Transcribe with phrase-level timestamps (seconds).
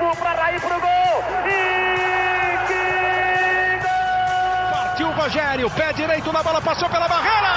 [0.00, 1.24] Cafu para Raí pro gol.
[1.46, 4.72] E que gol!
[4.72, 7.52] Partiu o Rogério, pé direito na bola, passou pela barreira.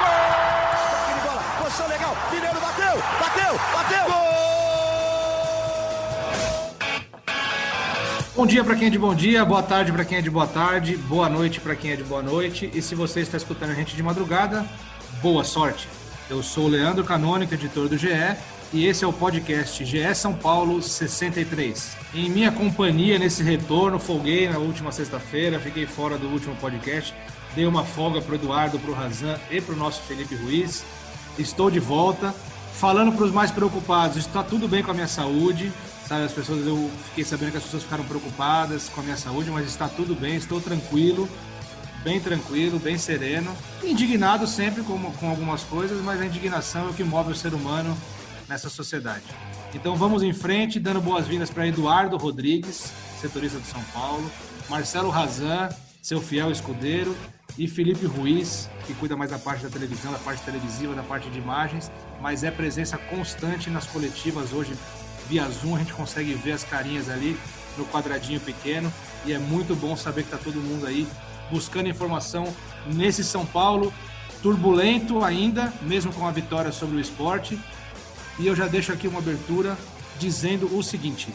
[0.00, 1.22] Gol!
[1.24, 2.16] bola, posição legal.
[2.32, 4.04] Mineiro bateu, bateu, bateu.
[4.06, 4.26] Gol!
[8.34, 10.48] Bom dia para quem é de bom dia, boa tarde para quem é de boa
[10.48, 12.68] tarde, boa noite para quem é de boa noite.
[12.74, 14.66] E se você está escutando a gente de madrugada,
[15.22, 15.88] boa sorte.
[16.28, 18.08] Eu sou o Leandro Canônico, editor do GE,
[18.72, 21.96] e esse é o podcast GE São Paulo 63.
[22.14, 27.14] Em minha companhia nesse retorno, folguei na última sexta-feira, fiquei fora do último podcast,
[27.54, 30.84] dei uma folga para o Eduardo, para o Razan e para o nosso Felipe Ruiz.
[31.38, 32.34] Estou de volta,
[32.74, 35.72] falando para os mais preocupados, está tudo bem com a minha saúde,
[36.06, 36.24] sabe?
[36.24, 39.66] As pessoas, eu fiquei sabendo que as pessoas ficaram preocupadas com a minha saúde, mas
[39.66, 41.28] está tudo bem, estou tranquilo
[42.04, 43.50] bem tranquilo, bem sereno.
[43.82, 47.52] Indignado sempre com, com algumas coisas, mas a indignação é o que move o ser
[47.52, 47.96] humano
[48.48, 49.24] nessa sociedade.
[49.74, 54.30] Então vamos em frente, dando boas-vindas para Eduardo Rodrigues, setorista do São Paulo,
[54.68, 55.68] Marcelo Razan,
[56.02, 57.16] seu fiel escudeiro,
[57.58, 61.28] e Felipe Ruiz, que cuida mais da parte da televisão, da parte televisiva, da parte
[61.30, 61.90] de imagens,
[62.20, 64.74] mas é presença constante nas coletivas hoje
[65.28, 67.36] via Zoom, a gente consegue ver as carinhas ali
[67.76, 68.92] no quadradinho pequeno
[69.24, 71.06] e é muito bom saber que está todo mundo aí
[71.50, 72.54] buscando informação
[72.86, 73.92] nesse São Paulo
[74.42, 77.58] turbulento ainda, mesmo com a vitória sobre o esporte.
[78.38, 79.76] E eu já deixo aqui uma abertura
[80.18, 81.28] dizendo o seguinte,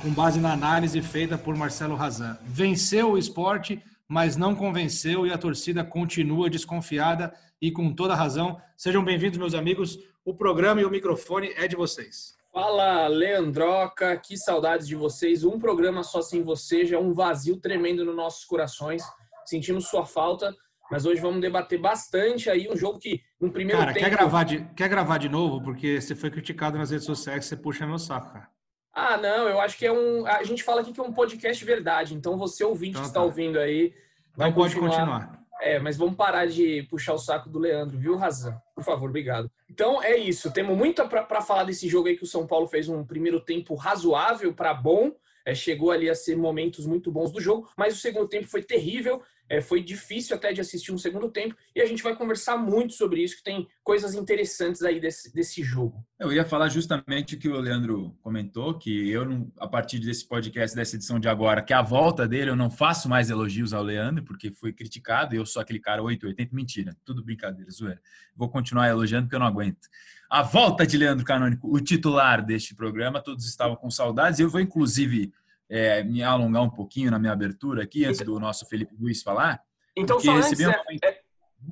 [0.00, 2.38] com base na análise feita por Marcelo Razan.
[2.44, 8.60] Venceu o esporte, mas não convenceu e a torcida continua desconfiada e com toda razão.
[8.76, 9.98] Sejam bem-vindos, meus amigos.
[10.24, 12.34] O programa e o microfone é de vocês.
[12.52, 15.42] Fala, Leandroca, que saudades de vocês.
[15.42, 19.02] Um programa só sem você já é um vazio tremendo nos nossos corações
[19.44, 20.54] sentimos sua falta,
[20.90, 24.04] mas hoje vamos debater bastante aí um jogo que no primeiro cara, tempo...
[24.04, 27.56] quer gravar de quer gravar de novo porque você foi criticado nas redes sociais, você
[27.56, 28.48] puxa meu saco, cara.
[28.92, 31.64] Ah, não, eu acho que é um a gente fala aqui que é um podcast
[31.64, 33.26] verdade, então você ouvinte então, que está tá.
[33.26, 33.94] ouvindo aí
[34.36, 35.20] vai então pode continuar.
[35.20, 35.44] continuar.
[35.60, 38.60] É, mas vamos parar de puxar o saco do Leandro, viu, Razão?
[38.74, 39.50] Por favor, obrigado.
[39.70, 40.52] Então é isso.
[40.52, 43.74] Temos muito para falar desse jogo aí que o São Paulo fez um primeiro tempo
[43.74, 45.12] razoável para bom.
[45.46, 48.62] É, chegou ali a ser momentos muito bons do jogo, mas o segundo tempo foi
[48.62, 49.22] terrível.
[49.48, 52.94] É, foi difícil até de assistir um segundo tempo e a gente vai conversar muito
[52.94, 56.04] sobre isso, que tem coisas interessantes aí desse, desse jogo.
[56.18, 60.26] Eu ia falar justamente o que o Leandro comentou, que eu, não, a partir desse
[60.26, 63.74] podcast, dessa edição de agora, que é a volta dele, eu não faço mais elogios
[63.74, 66.54] ao Leandro, porque foi criticado e eu sou aquele cara 880.
[66.54, 68.00] Mentira, tudo brincadeira, zoeira.
[68.34, 69.88] Vou continuar elogiando porque eu não aguento.
[70.30, 74.40] A volta de Leandro Canônico, o titular deste programa, todos estavam com saudades.
[74.40, 75.32] Eu vou, inclusive
[75.68, 79.62] é, me alongar um pouquinho na minha abertura aqui, antes do nosso Felipe Luiz falar.
[79.96, 81.20] Então, só antes, é, é,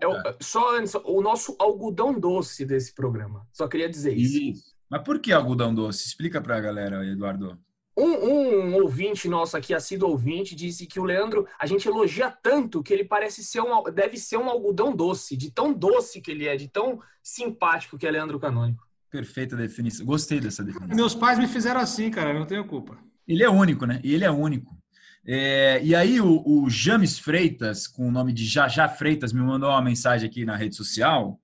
[0.00, 3.47] é o, só antes, o nosso algodão doce desse programa.
[3.52, 4.41] Só queria dizer isso.
[4.41, 4.72] isso.
[4.88, 6.06] Mas por que algodão doce?
[6.06, 7.58] Explica para a galera, Eduardo.
[7.97, 12.82] Um, um, ouvinte nosso aqui, assíduo ouvinte, disse que o Leandro, a gente elogia tanto
[12.82, 16.47] que ele parece ser um, deve ser um algodão doce, de tão doce que ele
[16.47, 18.86] é, de tão simpático que é Leandro Canônico.
[19.10, 20.06] Perfeita definição.
[20.06, 20.97] Gostei dessa definição.
[20.97, 22.97] Meus pais me fizeram assim, cara, não tenho culpa.
[23.26, 24.00] Ele é único, né?
[24.02, 24.76] Ele é único.
[25.24, 29.70] É, e aí o, o, James Freitas, com o nome de Jajá Freitas, me mandou
[29.70, 31.38] uma mensagem aqui na rede social,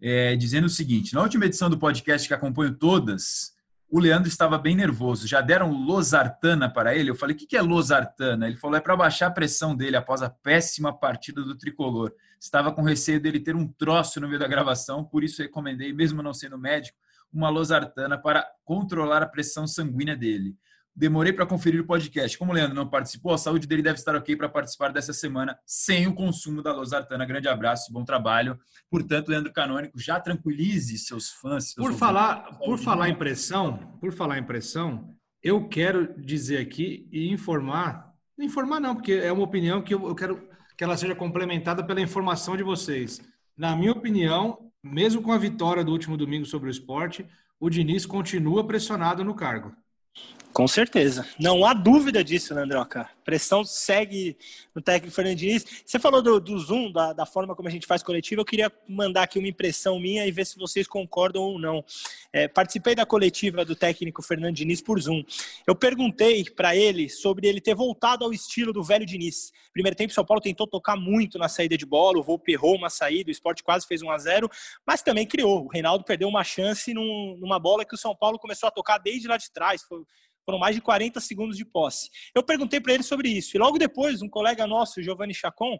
[0.00, 3.52] é, dizendo o seguinte: na última edição do podcast que acompanho todas,
[3.90, 5.26] o Leandro estava bem nervoso.
[5.26, 7.10] Já deram losartana para ele?
[7.10, 8.46] Eu falei: o que é losartana?
[8.46, 12.12] Ele falou: é para baixar a pressão dele após a péssima partida do tricolor.
[12.40, 16.22] Estava com receio dele ter um troço no meio da gravação, por isso recomendei, mesmo
[16.22, 16.98] não sendo médico,
[17.32, 20.54] uma losartana para controlar a pressão sanguínea dele.
[20.96, 22.38] Demorei para conferir o podcast.
[22.38, 25.58] Como o Leandro não participou, a saúde dele deve estar ok para participar dessa semana
[25.66, 27.26] sem o consumo da losartana.
[27.26, 28.56] Grande abraço, bom trabalho.
[28.88, 31.72] Portanto, Leandro Canônico, já tranquilize seus fãs.
[31.72, 35.12] Seus por falar, por falar em pressão, por falar em pressão,
[35.42, 40.14] eu quero dizer aqui e informar, informar não, porque é uma opinião que eu, eu
[40.14, 43.20] quero que ela seja complementada pela informação de vocês.
[43.56, 47.26] Na minha opinião, mesmo com a vitória do último domingo sobre o esporte,
[47.58, 49.74] o Diniz continua pressionado no cargo.
[50.54, 51.26] Com certeza.
[51.36, 53.10] Não há dúvida disso, né, Androca?
[53.24, 54.36] Pressão segue
[54.72, 55.60] no técnico Fernandinho.
[55.84, 58.40] Você falou do, do Zoom, da, da, forma como a gente faz coletiva.
[58.40, 61.84] Eu queria mandar aqui uma impressão minha e ver se vocês concordam ou não.
[62.32, 65.24] É, participei da coletiva do técnico Fernando Diniz por Zoom.
[65.66, 69.52] Eu perguntei para ele sobre ele ter voltado ao estilo do velho Diniz.
[69.72, 72.90] Primeiro tempo, São Paulo tentou tocar muito na saída de bola, o Volpe errou uma
[72.90, 74.48] saída, o esporte quase fez 1 a 0
[74.86, 75.64] mas também criou.
[75.64, 78.98] O Reinaldo perdeu uma chance num, numa bola que o São Paulo começou a tocar
[78.98, 79.82] desde lá de trás.
[79.82, 80.04] Foi,
[80.44, 82.10] Foram mais de 40 segundos de posse.
[82.34, 83.56] Eu perguntei para ele sobre isso.
[83.56, 85.78] E logo depois, um colega nosso, Giovanni Chacon,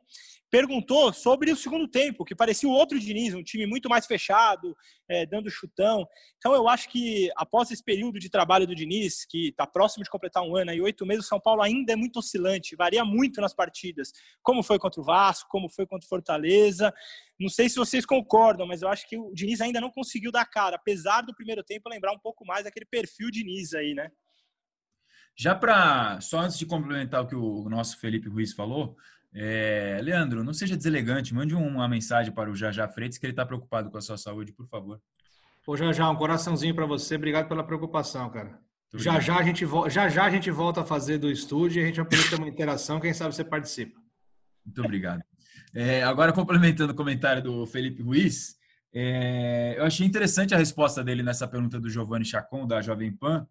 [0.51, 4.77] perguntou sobre o segundo tempo, que parecia o outro Diniz, um time muito mais fechado,
[5.09, 6.07] é, dando chutão.
[6.39, 10.11] Então, eu acho que após esse período de trabalho do Diniz, que está próximo de
[10.11, 13.41] completar um ano e oito meses, o São Paulo ainda é muito oscilante, varia muito
[13.41, 14.13] nas partidas.
[14.43, 16.95] Como foi contra o Vasco, como foi contra o Fortaleza.
[17.39, 20.45] Não sei se vocês concordam, mas eu acho que o Diniz ainda não conseguiu dar
[20.45, 24.11] cara, apesar do primeiro tempo lembrar um pouco mais daquele perfil Diniz aí, né?
[25.37, 28.97] Já para, só antes de complementar o que o nosso Felipe Ruiz falou,
[29.35, 33.45] é, Leandro, não seja deselegante, mande uma mensagem para o Jajá Freitas que ele está
[33.45, 35.01] preocupado com a sua saúde, por favor.
[35.67, 38.59] Ô Jajá, um coraçãozinho para você, obrigado pela preocupação, cara.
[38.97, 41.87] Já já, a gente, já já a gente volta a fazer do estúdio e a
[41.87, 43.99] gente vai poder ter uma interação, quem sabe você participa.
[44.65, 45.23] Muito obrigado.
[45.75, 48.57] É, agora, complementando o comentário do Felipe Ruiz,
[48.95, 53.45] é, eu achei interessante a resposta dele nessa pergunta do Giovanni Chacon, da Jovem Pan,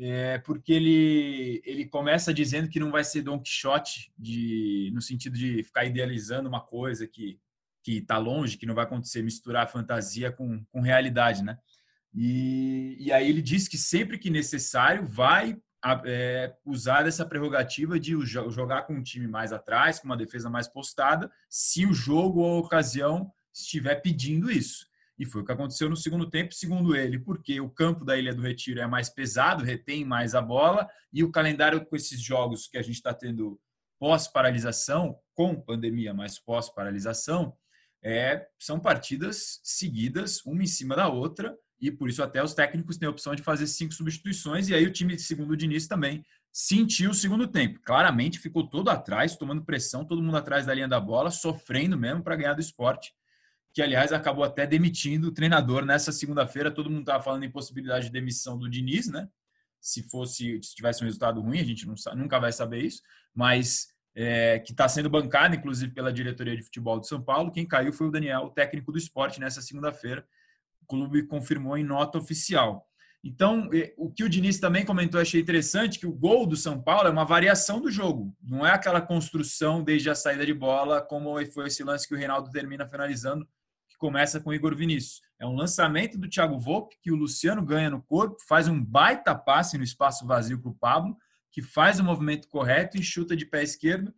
[0.00, 5.36] é, porque ele, ele começa dizendo que não vai ser Don Quixote, de, no sentido
[5.36, 7.38] de ficar idealizando uma coisa que
[7.82, 11.58] que está longe, que não vai acontecer, misturar fantasia com, com realidade, né?
[12.14, 15.56] E, e aí ele diz que sempre que necessário vai
[16.04, 20.68] é, usar essa prerrogativa de jogar com um time mais atrás, com uma defesa mais
[20.68, 24.86] postada, se o jogo ou a ocasião estiver pedindo isso.
[25.20, 28.34] E foi o que aconteceu no segundo tempo, segundo ele, porque o campo da Ilha
[28.34, 32.66] do Retiro é mais pesado, retém mais a bola, e o calendário com esses jogos
[32.66, 33.60] que a gente está tendo
[33.98, 37.54] pós-paralisação, com pandemia, mas pós-paralisação,
[38.02, 42.96] é, são partidas seguidas, uma em cima da outra, e por isso até os técnicos
[42.96, 46.24] têm a opção de fazer cinco substituições, e aí o time, segundo o Diniz, também
[46.50, 47.78] sentiu o segundo tempo.
[47.84, 52.22] Claramente ficou todo atrás, tomando pressão, todo mundo atrás da linha da bola, sofrendo mesmo
[52.22, 53.12] para ganhar do esporte
[53.72, 56.70] que aliás acabou até demitindo o treinador nessa segunda-feira.
[56.70, 59.28] Todo mundo estava falando em possibilidade de demissão do Diniz, né?
[59.80, 63.02] Se fosse, se tivesse um resultado ruim, a gente não, nunca vai saber isso,
[63.34, 67.52] mas é, que está sendo bancado, inclusive, pela diretoria de futebol de São Paulo.
[67.52, 70.26] Quem caiu foi o Daniel, o técnico do esporte, nessa segunda-feira.
[70.82, 72.86] O clube confirmou em nota oficial.
[73.22, 77.06] Então, o que o Diniz também comentou, achei interessante, que o gol do São Paulo
[77.06, 78.34] é uma variação do jogo.
[78.42, 82.18] Não é aquela construção desde a saída de bola, como foi esse lance que o
[82.18, 83.46] Reinaldo termina finalizando
[84.00, 85.20] começa com Igor Vinícius.
[85.38, 89.34] É um lançamento do Thiago Volpe que o Luciano ganha no corpo, faz um baita
[89.34, 91.16] passe no espaço vazio para o Pablo,
[91.52, 94.12] que faz o movimento correto e chuta de pé esquerdo.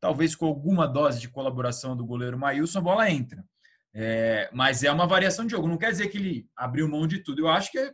[0.00, 3.44] Talvez com alguma dose de colaboração do goleiro Maílson, a bola entra.
[3.94, 5.68] É, mas é uma variação de jogo.
[5.68, 7.40] Não quer dizer que ele abriu mão de tudo.
[7.40, 7.92] Eu acho que é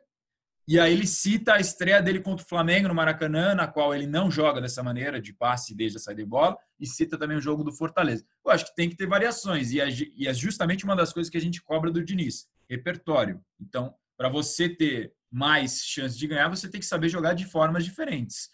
[0.66, 4.06] e aí ele cita a estreia dele contra o Flamengo no Maracanã, na qual ele
[4.06, 7.40] não joga dessa maneira, de passe desde a saída de bola, e cita também o
[7.40, 8.24] jogo do Fortaleza.
[8.44, 11.40] Eu acho que tem que ter variações, e é justamente uma das coisas que a
[11.40, 13.44] gente cobra do Diniz, repertório.
[13.60, 17.84] Então, para você ter mais chance de ganhar, você tem que saber jogar de formas
[17.84, 18.48] diferentes.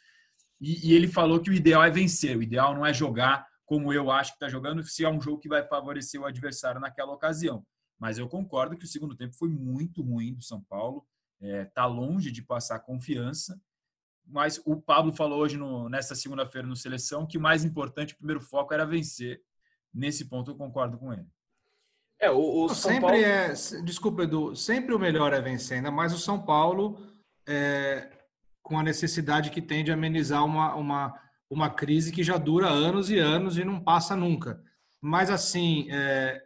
[0.61, 3.93] E, e ele falou que o ideal é vencer, o ideal não é jogar como
[3.93, 7.13] eu acho que está jogando, se é um jogo que vai favorecer o adversário naquela
[7.13, 7.65] ocasião.
[8.01, 11.07] Mas eu concordo que o segundo tempo foi muito ruim do São Paulo
[11.41, 13.61] está é, tá longe de passar confiança.
[14.27, 18.19] Mas o Pablo falou hoje, no, nessa segunda-feira no Seleção, que o mais importante, o
[18.19, 19.43] primeiro foco era vencer.
[19.93, 21.27] Nesse ponto eu concordo com ele.
[22.21, 23.17] É, o, o sempre Paulo...
[23.17, 23.53] é,
[23.83, 26.99] desculpa Edu, sempre o melhor é vencer, ainda mais o São Paulo
[27.49, 28.11] é,
[28.63, 33.11] com a necessidade que tem de amenizar uma, uma, uma crise que já dura anos
[33.11, 34.63] e anos e não passa nunca.
[35.01, 36.43] Mas assim, é,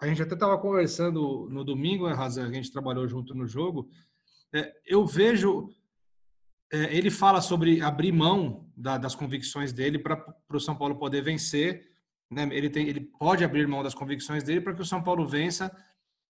[0.00, 3.88] a gente até estava conversando no domingo, né, Razan, a gente trabalhou junto no jogo,
[4.86, 5.68] eu vejo.
[6.70, 11.22] É, ele fala sobre abrir mão da, das convicções dele para o São Paulo poder
[11.22, 11.90] vencer.
[12.30, 12.48] Né?
[12.52, 15.74] Ele, tem, ele pode abrir mão das convicções dele para que o São Paulo vença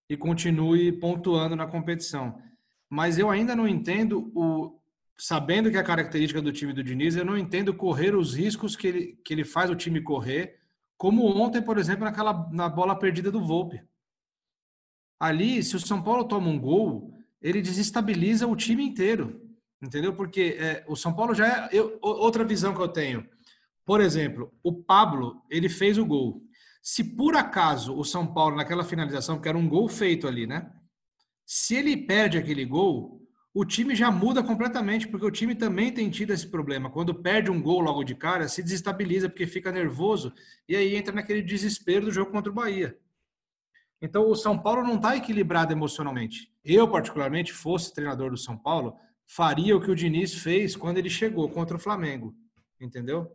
[0.08, 2.40] e continue pontuando na competição.
[2.88, 4.78] Mas eu ainda não entendo o.
[5.20, 8.76] Sabendo que é a característica do time do Diniz, eu não entendo correr os riscos
[8.76, 10.60] que ele, que ele faz o time correr,
[10.96, 13.82] como ontem, por exemplo, naquela, na bola perdida do Volpe.
[15.18, 19.40] Ali, se o São Paulo toma um gol, ele desestabiliza o time inteiro,
[19.83, 20.14] entendeu?
[20.14, 23.26] Porque é, o São Paulo já é eu, outra visão que eu tenho.
[23.85, 26.42] Por exemplo, o Pablo ele fez o gol.
[26.83, 30.71] Se por acaso o São Paulo naquela finalização, que era um gol feito ali, né?
[31.47, 33.23] Se ele perde aquele gol,
[33.54, 36.90] o time já muda completamente, porque o time também tem tido esse problema.
[36.90, 40.33] Quando perde um gol logo de cara, se desestabiliza porque fica nervoso
[40.68, 42.97] e aí entra naquele desespero do jogo contra o Bahia.
[44.00, 46.52] Então, o São Paulo não está equilibrado emocionalmente.
[46.64, 51.10] Eu, particularmente, fosse treinador do São Paulo, faria o que o Diniz fez quando ele
[51.10, 52.34] chegou contra o Flamengo.
[52.80, 53.30] Entendeu?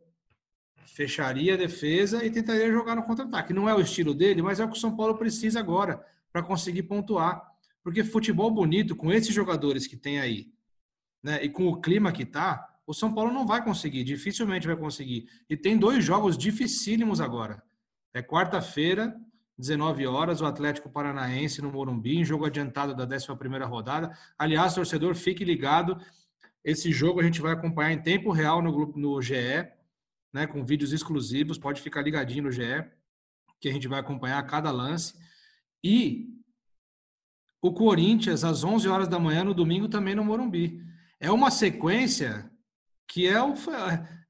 [0.86, 3.53] Fecharia a defesa e tentaria jogar no contra-ataque.
[3.53, 6.41] Não é o estilo dele, mas é o que o São Paulo precisa agora para
[6.41, 7.41] conseguir pontuar.
[7.84, 10.48] Porque futebol bonito, com esses jogadores que tem aí,
[11.22, 14.75] né, e com o clima que tá, o São Paulo não vai conseguir, dificilmente vai
[14.75, 15.27] conseguir.
[15.50, 17.62] E tem dois jogos dificílimos agora.
[18.13, 19.15] É quarta-feira,
[19.58, 23.28] 19 horas, o Atlético Paranaense no Morumbi, em jogo adiantado da 11
[23.66, 24.18] rodada.
[24.38, 25.98] Aliás, torcedor, fique ligado.
[26.64, 29.68] Esse jogo a gente vai acompanhar em tempo real no, grupo, no GE,
[30.34, 31.58] né, com vídeos exclusivos.
[31.58, 32.84] Pode ficar ligadinho no GE,
[33.60, 35.14] que a gente vai acompanhar cada lance.
[35.84, 36.30] E
[37.62, 40.82] o Corinthians, às 11 horas da manhã, no domingo, também no Morumbi.
[41.20, 42.52] É uma sequência
[43.08, 43.54] que é, o,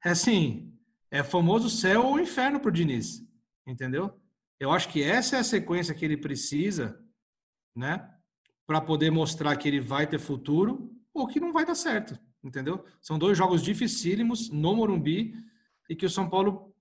[0.04, 0.72] é assim,
[1.10, 3.26] é famoso céu ou inferno para o Diniz,
[3.66, 4.20] entendeu?
[4.64, 6.98] Eu acho que essa é a sequência que ele precisa,
[7.76, 8.08] né,
[8.66, 12.82] para poder mostrar que ele vai ter futuro ou que não vai dar certo, entendeu?
[13.02, 15.34] São dois jogos dificílimos no Morumbi
[15.86, 16.74] e que o São Paulo,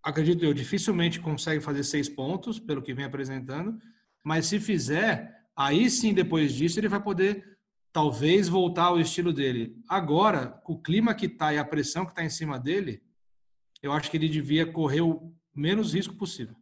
[0.00, 3.76] acredito eu, dificilmente consegue fazer seis pontos, pelo que vem apresentando,
[4.22, 7.58] mas se fizer, aí sim, depois disso, ele vai poder
[7.92, 9.76] talvez voltar ao estilo dele.
[9.88, 13.02] Agora, com o clima que está e a pressão que está em cima dele,
[13.82, 16.54] eu acho que ele devia correr o menos risco possível.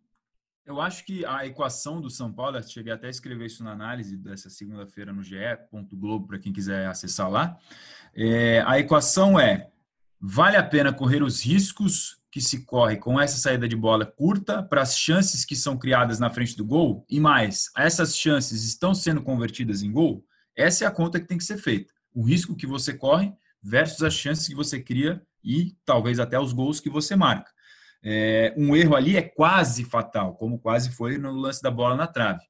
[0.67, 4.17] Eu acho que a equação do São Paulo, cheguei até a escrever isso na análise
[4.17, 7.57] dessa segunda-feira no ge.globo, para quem quiser acessar lá.
[8.13, 9.71] É, a equação é:
[10.21, 14.61] vale a pena correr os riscos que se corre com essa saída de bola curta
[14.61, 17.07] para as chances que são criadas na frente do gol?
[17.09, 20.25] E mais, essas chances estão sendo convertidas em gol?
[20.57, 21.95] Essa é a conta que tem que ser feita.
[22.13, 23.33] O risco que você corre
[23.63, 27.53] versus as chances que você cria e talvez até os gols que você marca.
[28.09, 32.07] É, um erro ali é quase fatal, como quase foi no lance da bola na
[32.07, 32.45] trave.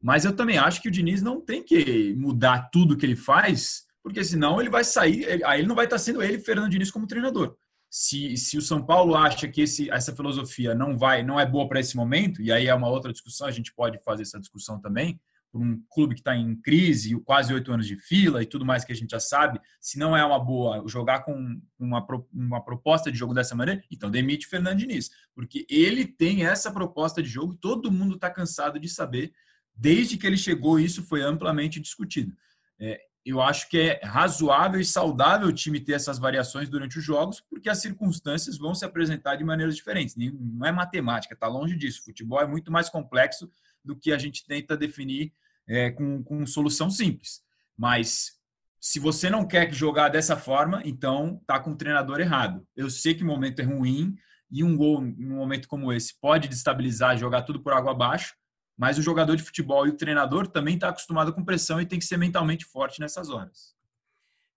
[0.00, 3.86] Mas eu também acho que o Diniz não tem que mudar tudo que ele faz,
[4.04, 6.92] porque senão ele vai sair, ele, aí ele não vai estar sendo ele, Fernando Diniz,
[6.92, 7.56] como treinador.
[7.90, 11.68] Se, se o São Paulo acha que esse, essa filosofia não vai, não é boa
[11.68, 14.80] para esse momento, e aí é uma outra discussão, a gente pode fazer essa discussão
[14.80, 18.64] também, por um clube que está em crise, quase oito anos de fila e tudo
[18.64, 22.64] mais que a gente já sabe, se não é uma boa jogar com uma, uma
[22.64, 27.22] proposta de jogo dessa maneira, então demite o Fernando Diniz, porque ele tem essa proposta
[27.22, 29.32] de jogo, todo mundo está cansado de saber,
[29.74, 32.32] desde que ele chegou, isso foi amplamente discutido.
[32.78, 37.04] É, eu acho que é razoável e saudável o time ter essas variações durante os
[37.04, 40.16] jogos, porque as circunstâncias vão se apresentar de maneiras diferentes.
[40.16, 42.00] Não é matemática, está longe disso.
[42.00, 43.50] O futebol é muito mais complexo
[43.84, 45.32] do que a gente tenta definir
[45.68, 47.40] é, com, com solução simples.
[47.76, 48.32] Mas
[48.80, 52.66] se você não quer jogar dessa forma, então tá com o treinador errado.
[52.74, 54.14] Eu sei que o momento é ruim
[54.50, 58.34] e um gol num momento como esse pode destabilizar, jogar tudo por água abaixo,
[58.76, 61.98] mas o jogador de futebol e o treinador também está acostumado com pressão e tem
[61.98, 63.74] que ser mentalmente forte nessas horas.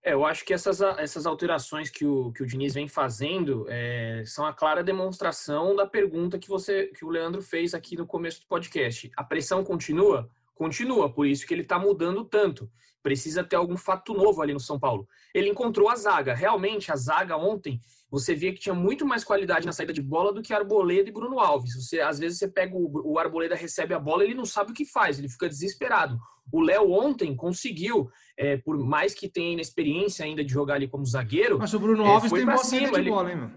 [0.04, 4.22] É, eu acho que essas, essas alterações que o, que o Diniz vem fazendo é,
[4.26, 8.42] são a clara demonstração da pergunta que você que o Leandro fez aqui no começo
[8.42, 9.10] do podcast.
[9.16, 10.28] A pressão continua?
[10.54, 12.70] Continua, por isso que ele está mudando tanto.
[13.02, 15.08] Precisa ter algum fato novo ali no São Paulo.
[15.34, 16.34] Ele encontrou a zaga.
[16.34, 17.80] Realmente, a zaga ontem
[18.10, 21.12] você via que tinha muito mais qualidade na saída de bola do que Arboleda e
[21.12, 21.74] Bruno Alves.
[21.74, 24.74] Você, às vezes você pega o, o Arboleda, recebe a bola, ele não sabe o
[24.74, 26.18] que faz, ele fica desesperado.
[26.52, 31.04] O Léo ontem conseguiu, é, por mais que tenha inexperiência ainda de jogar ali como
[31.04, 31.58] zagueiro.
[31.58, 33.10] Mas o Bruno Alves é, tem boa cima, de ele...
[33.10, 33.50] bola, hein, meu?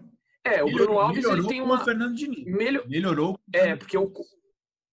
[0.44, 1.84] É, o Bruno Alves ele tem uma.
[1.84, 2.46] Fernando Diniz.
[2.46, 2.88] Melhor...
[2.88, 3.38] Melhorou.
[3.51, 4.10] É, porque o,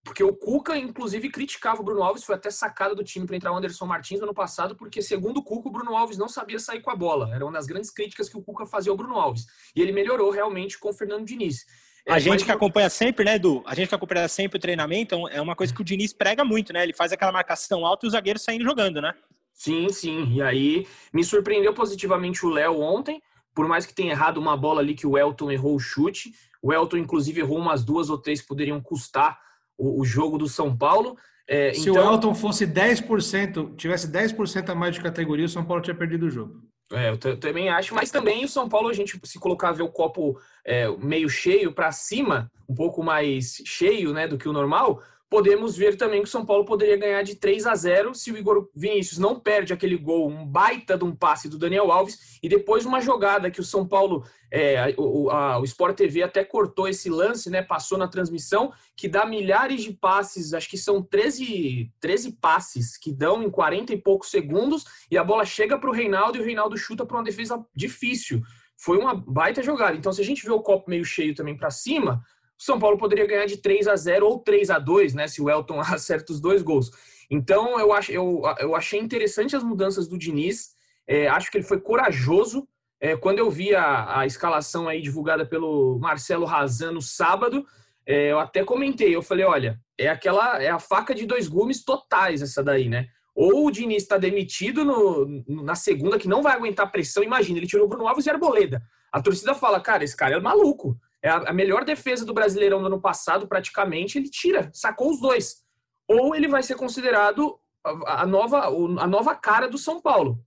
[0.05, 3.51] porque o Cuca, inclusive, criticava o Bruno Alves, foi até sacada do time para entrar
[3.51, 6.59] o Anderson Martins no ano passado, porque, segundo o Cuca, o Bruno Alves não sabia
[6.59, 7.33] sair com a bola.
[7.33, 9.47] Era uma das grandes críticas que o Cuca fazia ao Bruno Alves.
[9.75, 11.65] E ele melhorou realmente com o Fernando Diniz.
[12.05, 13.63] É, a gente que acompanha sempre, né, Edu?
[13.65, 16.71] A gente que acompanha sempre o treinamento, é uma coisa que o Diniz prega muito,
[16.71, 16.83] né?
[16.83, 19.13] Ele faz aquela marcação alta e os zagueiros saindo jogando, né?
[19.51, 20.33] Sim, sim.
[20.33, 23.21] E aí me surpreendeu positivamente o Léo ontem,
[23.55, 26.31] por mais que tenha errado uma bola ali que o Elton errou o chute.
[26.61, 29.39] O Elton, inclusive, errou umas duas ou três que poderiam custar
[29.77, 31.17] o, o jogo do São Paulo.
[31.47, 32.07] É, Se então...
[32.07, 36.25] o Elton fosse 10%, tivesse 10% a mais de categoria, o São Paulo tinha perdido
[36.25, 36.61] o jogo.
[36.91, 39.89] É, eu também acho, mas também o São Paulo, a gente se colocar ver o
[39.89, 45.01] copo é, meio cheio para cima, um pouco mais cheio né, do que o normal,
[45.29, 48.37] podemos ver também que o São Paulo poderia ganhar de 3 a 0 se o
[48.37, 52.47] Igor Vinícius não perde aquele gol, um baita de um passe do Daniel Alves, e
[52.47, 56.87] depois uma jogada que o São Paulo, é, o, a, o Sport TV até cortou
[56.87, 57.61] esse lance, né?
[57.61, 63.11] Passou na transmissão, que dá milhares de passes, acho que são 13, 13 passes que
[63.11, 66.45] dão em 40 e poucos segundos, e a bola chega para o Reinaldo e o
[66.45, 68.41] Reinaldo chuta para uma defesa difícil.
[68.77, 69.95] Foi uma baita jogada.
[69.95, 72.21] Então, se a gente vê o copo meio cheio também para cima,
[72.57, 75.27] o São Paulo poderia ganhar de 3 a 0 ou 3 a 2 né?
[75.27, 76.91] Se o Elton acerta os dois gols.
[77.29, 80.75] Então, eu, eu, eu achei interessante as mudanças do Diniz.
[81.07, 82.67] É, acho que ele foi corajoso.
[82.99, 87.65] É, quando eu vi a, a, escalação aí divulgada pelo Marcelo Razan no sábado,
[88.05, 91.83] é, eu até comentei, eu falei, olha, é aquela, é a faca de dois gumes
[91.83, 93.07] totais essa daí, né?
[93.35, 97.21] ou o Diniz está demitido no, na segunda, que não vai aguentar pressão.
[97.21, 98.81] Imagina, ele tirou o Bruno Alves e Arboleda.
[99.11, 100.97] A torcida fala, cara, esse cara é maluco.
[101.25, 105.63] É a, melhor defesa do Brasileirão do ano passado, praticamente, ele tira, sacou os dois.
[106.07, 110.39] Ou ele vai ser considerado a, a nova, a nova cara do São Paulo.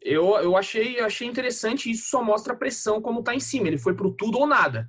[0.00, 3.66] Eu, eu achei, achei interessante, isso só mostra a pressão como está em cima.
[3.66, 4.88] Ele foi pro tudo ou nada.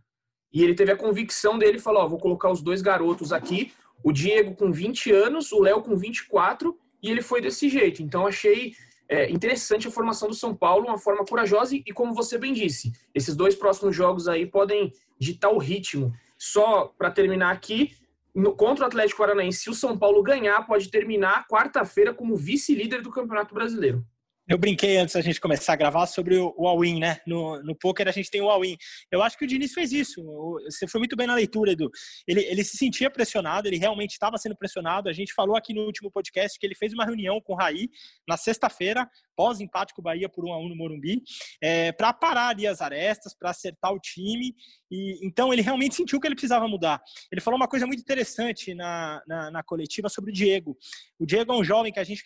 [0.53, 3.73] E ele teve a convicção dele, falou, ó, vou colocar os dois garotos aqui,
[4.03, 8.03] o Diego com 20 anos, o Léo com 24, e ele foi desse jeito.
[8.03, 8.75] Então, achei
[9.09, 12.91] é, interessante a formação do São Paulo, uma forma corajosa, e, como você bem disse,
[13.15, 14.93] esses dois próximos jogos aí podem
[15.23, 16.13] ditar o ritmo.
[16.37, 17.95] Só para terminar aqui,
[18.35, 23.01] no, contra o Atlético Paranaense, se o São Paulo ganhar, pode terminar quarta-feira como vice-líder
[23.01, 24.05] do Campeonato Brasileiro.
[24.45, 27.17] Eu brinquei antes da gente começar a gravar sobre o all-in, né?
[27.25, 28.75] No, no poker a gente tem o all-in.
[29.09, 30.21] Eu acho que o Diniz fez isso.
[30.65, 31.89] Você foi muito bem na leitura, Edu.
[32.27, 35.07] Ele, ele se sentia pressionado, ele realmente estava sendo pressionado.
[35.07, 37.89] A gente falou aqui no último podcast que ele fez uma reunião com o Raí
[38.27, 41.23] na sexta-feira, pós-empate com o Bahia por 1 a 1 no Morumbi,
[41.61, 44.53] é, para parar ali as arestas, para acertar o time.
[44.91, 47.01] E então ele realmente sentiu que ele precisava mudar.
[47.31, 50.77] Ele falou uma coisa muito interessante na, na, na coletiva sobre o Diego.
[51.17, 52.21] O Diego é um jovem que a gente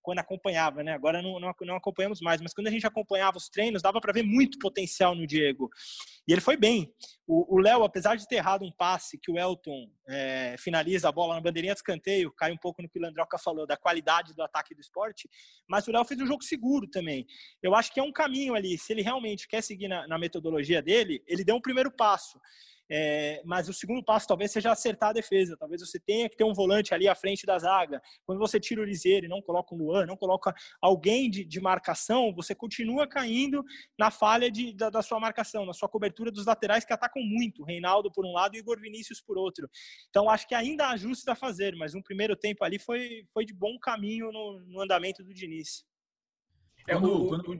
[0.00, 0.94] quando acompanhava, né?
[0.94, 4.12] Agora não, não, não acompanhamos mais, mas quando a gente acompanhava os treinos, dava para
[4.12, 5.68] ver muito potencial no Diego.
[6.26, 6.92] E ele foi bem.
[7.26, 11.34] O Léo, apesar de ter errado um passe que o Elton é, finaliza a bola
[11.34, 14.42] na bandeirinha de escanteio, cai um pouco no que o Landroca falou da qualidade do
[14.42, 15.28] ataque do esporte,
[15.68, 17.26] mas o Léo fez um jogo seguro também.
[17.62, 18.78] Eu acho que é um caminho ali.
[18.78, 22.38] Se ele realmente quer seguir na, na metodologia dele, ele deu um primeiro passo.
[22.90, 25.56] É, mas o segundo passo talvez seja acertar a defesa.
[25.58, 28.00] Talvez você tenha que ter um volante ali à frente da zaga.
[28.24, 31.60] Quando você tira o Liseiro e não coloca o Luan, não coloca alguém de, de
[31.60, 33.62] marcação, você continua caindo
[33.98, 37.64] na falha de, da, da, sua marcação, na sua cobertura dos laterais que atacam muito.
[37.64, 39.68] Reinaldo por um lado e Igor Vinícius por outro.
[40.08, 43.44] Então acho que ainda há ajustes a fazer, mas um primeiro tempo ali foi, foi
[43.44, 45.84] de bom caminho no, no andamento do Diniz.
[46.86, 47.58] É, o, quando...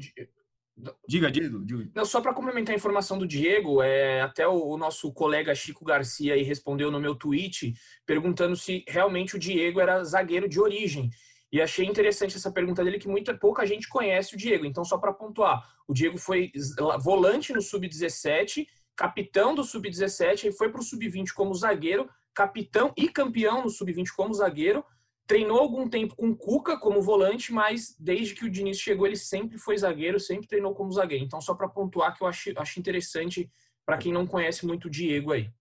[1.08, 1.64] Diga, Diego.
[1.64, 2.04] Diga.
[2.04, 6.34] Só para complementar a informação do Diego, é, até o, o, nosso colega Chico Garcia
[6.34, 7.74] aí respondeu no meu tweet
[8.06, 11.10] perguntando se realmente o Diego era zagueiro de origem.
[11.50, 14.66] E achei interessante essa pergunta dele, que muita pouca gente conhece o Diego.
[14.66, 16.52] Então, só para pontuar, o Diego foi
[17.00, 23.08] volante no Sub-17, capitão do Sub-17, e foi para o Sub-20 como zagueiro, capitão e
[23.08, 24.84] campeão no Sub-20 como zagueiro,
[25.28, 29.14] Treinou algum tempo com o Cuca como volante, mas desde que o Diniz chegou, ele
[29.14, 31.24] sempre foi zagueiro, sempre treinou como zagueiro.
[31.24, 33.48] Então, só para pontuar que eu acho, acho interessante
[33.84, 35.52] para quem não conhece muito o Diego aí.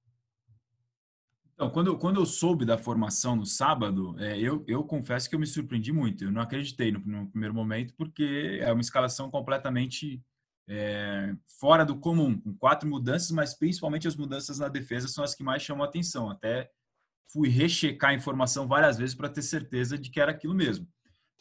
[1.53, 5.39] Então, quando, quando eu soube da formação no sábado, é, eu, eu confesso que eu
[5.39, 6.23] me surpreendi muito.
[6.23, 10.23] Eu não acreditei no, no primeiro momento, porque é uma escalação completamente
[10.69, 15.34] é, fora do comum, com quatro mudanças, mas principalmente as mudanças na defesa são as
[15.34, 16.30] que mais chamam a atenção.
[16.30, 16.69] Até
[17.32, 20.88] fui rechecar a informação várias vezes para ter certeza de que era aquilo mesmo.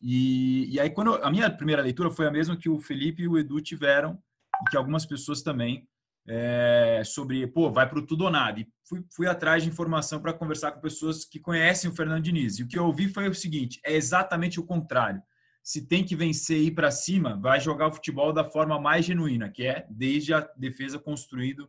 [0.00, 3.22] E, e aí, quando eu, a minha primeira leitura foi a mesma que o Felipe
[3.22, 4.18] e o Edu tiveram,
[4.62, 5.88] e que algumas pessoas também,
[6.28, 8.60] é, sobre, pô, vai para o tudo ou nada.
[8.60, 12.58] E fui, fui atrás de informação para conversar com pessoas que conhecem o Fernando Diniz.
[12.58, 15.22] E o que eu ouvi foi o seguinte: é exatamente o contrário.
[15.62, 19.04] Se tem que vencer e ir para cima, vai jogar o futebol da forma mais
[19.04, 21.68] genuína, que é desde a defesa construído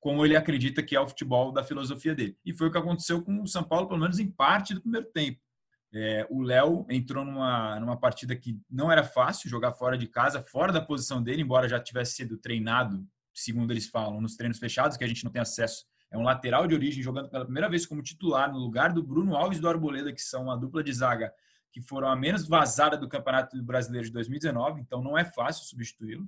[0.00, 2.36] como ele acredita que é o futebol da filosofia dele.
[2.44, 5.06] E foi o que aconteceu com o São Paulo, pelo menos em parte do primeiro
[5.12, 5.38] tempo.
[5.92, 10.42] É, o Léo entrou numa, numa partida que não era fácil jogar fora de casa,
[10.42, 14.96] fora da posição dele, embora já tivesse sido treinado, segundo eles falam, nos treinos fechados,
[14.96, 15.84] que a gente não tem acesso.
[16.10, 19.36] É um lateral de origem jogando pela primeira vez como titular no lugar do Bruno
[19.36, 21.32] Alves e do Arboleda, que são uma dupla de zaga
[21.72, 26.26] que foram a menos vazada do Campeonato Brasileiro de 2019, então não é fácil substituí-los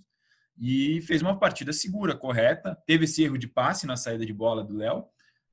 [0.58, 2.76] e fez uma partida segura, correta.
[2.86, 5.04] Teve esse erro de passe na saída de bola do Léo,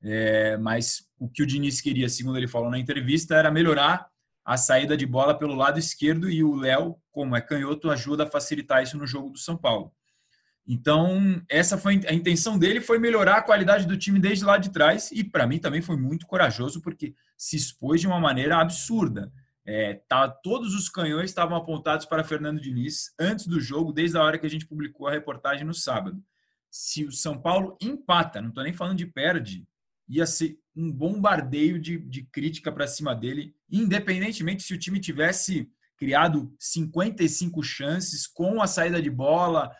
[0.02, 4.08] é, mas o que o Diniz queria, segundo ele falou na entrevista, era melhorar
[4.44, 8.30] a saída de bola pelo lado esquerdo e o Léo, como é canhoto, ajuda a
[8.30, 9.92] facilitar isso no jogo do São Paulo.
[10.66, 14.70] Então, essa foi a intenção dele foi melhorar a qualidade do time desde lá de
[14.70, 19.32] trás e para mim também foi muito corajoso porque se expôs de uma maneira absurda.
[19.72, 24.22] É, tá, todos os canhões estavam apontados para Fernando Diniz antes do jogo, desde a
[24.24, 26.20] hora que a gente publicou a reportagem no sábado.
[26.68, 29.64] Se o São Paulo empata, não estou nem falando de perde,
[30.08, 35.70] ia ser um bombardeio de, de crítica para cima dele, independentemente se o time tivesse
[35.96, 39.72] criado 55 chances com a saída de bola,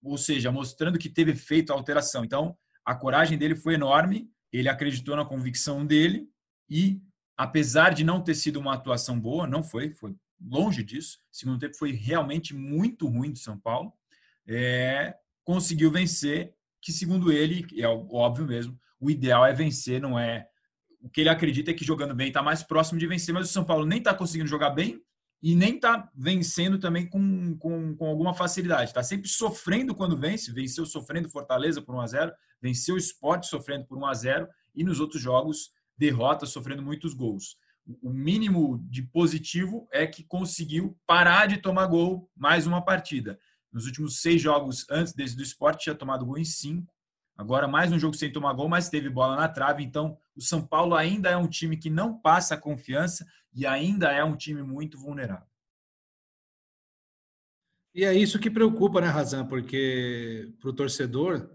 [0.00, 2.24] ou seja, mostrando que teve feito a alteração.
[2.24, 6.28] Então, a coragem dele foi enorme, ele acreditou na convicção dele
[6.70, 7.02] e
[7.36, 11.18] apesar de não ter sido uma atuação boa, não foi, foi longe disso.
[11.30, 13.92] Segundo tempo foi realmente muito ruim do São Paulo.
[14.46, 15.14] É,
[15.44, 20.46] conseguiu vencer, que segundo ele, é óbvio mesmo, o ideal é vencer, não é.
[21.00, 23.52] O que ele acredita é que jogando bem está mais próximo de vencer, mas o
[23.52, 25.02] São Paulo nem está conseguindo jogar bem
[25.42, 28.90] e nem está vencendo também com, com, com alguma facilidade.
[28.90, 33.44] Está sempre sofrendo quando vence, venceu sofrendo Fortaleza por 1 a 0 venceu o Sport
[33.44, 37.56] sofrendo por 1 a 0 e nos outros jogos derrota sofrendo muitos gols.
[38.00, 43.38] O mínimo de positivo é que conseguiu parar de tomar gol mais uma partida.
[43.72, 46.94] Nos últimos seis jogos antes desse do Sport tinha tomado gol em cinco.
[47.36, 49.82] Agora mais um jogo sem tomar gol, mas teve bola na trave.
[49.82, 54.22] Então o São Paulo ainda é um time que não passa confiança e ainda é
[54.22, 55.46] um time muito vulnerável.
[57.94, 59.46] E é isso que preocupa, né, Razan?
[59.46, 61.50] Porque para o torcedor,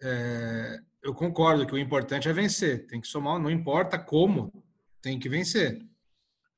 [0.00, 2.86] é, eu concordo que o importante é vencer.
[2.86, 4.52] Tem que somar, não importa como,
[5.00, 5.84] tem que vencer,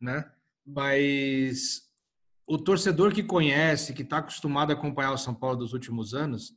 [0.01, 0.31] né?
[0.65, 1.89] Mas
[2.47, 6.55] o torcedor que conhece, que está acostumado a acompanhar o São Paulo dos últimos anos,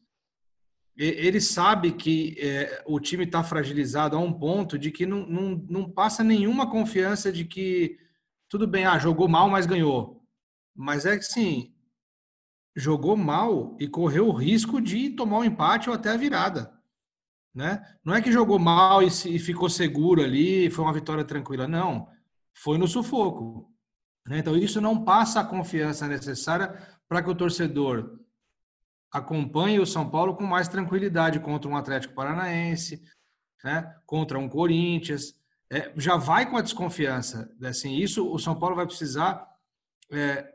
[0.96, 5.65] ele sabe que é, o time está fragilizado a um ponto de que não, não,
[5.67, 7.98] não passa nenhuma confiança de que
[8.48, 10.24] tudo bem, ah, jogou mal, mas ganhou.
[10.76, 11.74] Mas é que sim,
[12.76, 16.72] jogou mal e correu o risco de tomar um empate ou até a virada.
[17.54, 17.82] Né?
[18.04, 21.68] Não é que jogou mal e, se, e ficou seguro ali, foi uma vitória tranquila.
[21.68, 22.08] Não,
[22.54, 23.72] foi no sufoco.
[24.26, 24.39] Né?
[24.39, 26.76] Então, isso não passa a confiança necessária
[27.08, 28.20] para que o torcedor
[29.12, 33.04] acompanhe o São Paulo com mais tranquilidade contra um Atlético Paranaense,
[33.63, 33.96] né?
[34.06, 35.36] contra um Corinthians
[35.70, 37.52] é, já vai com a desconfiança.
[37.60, 37.70] Né?
[37.70, 39.48] Assim, isso o São Paulo vai precisar
[40.12, 40.52] é,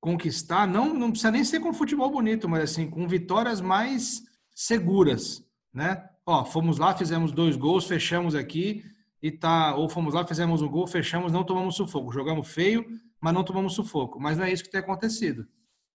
[0.00, 4.22] conquistar, não, não precisa nem ser com futebol bonito, mas assim, com vitórias mais
[4.54, 6.08] seguras, né?
[6.26, 8.84] Ó, fomos lá, fizemos dois gols, fechamos aqui
[9.22, 12.84] e tá, ou fomos lá, fizemos um gol, fechamos, não tomamos sufoco, jogamos feio,
[13.20, 14.20] mas não tomamos sufoco.
[14.20, 15.46] Mas não é isso que tem acontecido,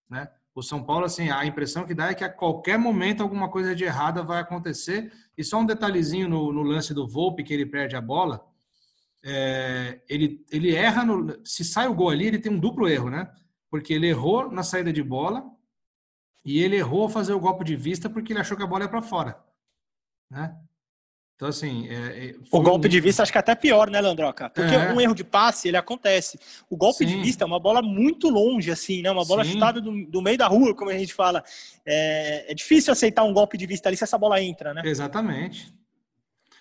[0.09, 0.29] né?
[0.53, 3.73] O São Paulo, assim, a impressão que dá é que a qualquer momento alguma coisa
[3.73, 5.11] de errada vai acontecer.
[5.37, 8.45] E só um detalhezinho no, no lance do Volpe, que ele perde a bola,
[9.23, 13.09] é, ele, ele erra, no, se sai o gol ali, ele tem um duplo erro,
[13.09, 13.31] né?
[13.69, 15.45] Porque ele errou na saída de bola
[16.43, 18.89] e ele errou fazer o golpe de vista porque ele achou que a bola ia
[18.89, 19.41] para fora,
[20.31, 20.55] né?
[21.35, 21.87] Então, assim.
[21.89, 22.89] É, é o golpe um...
[22.89, 24.49] de vista acho que é até pior, né, Landroca?
[24.49, 24.93] Porque é.
[24.93, 26.39] um erro de passe, ele acontece.
[26.69, 27.07] O golpe Sim.
[27.07, 29.11] de vista é uma bola muito longe, assim, né?
[29.11, 29.53] Uma bola Sim.
[29.53, 31.43] chutada do, do, meio da rua, como a gente fala.
[31.85, 34.83] É, é, difícil aceitar um golpe de vista ali se essa bola entra, né?
[34.85, 35.73] Exatamente.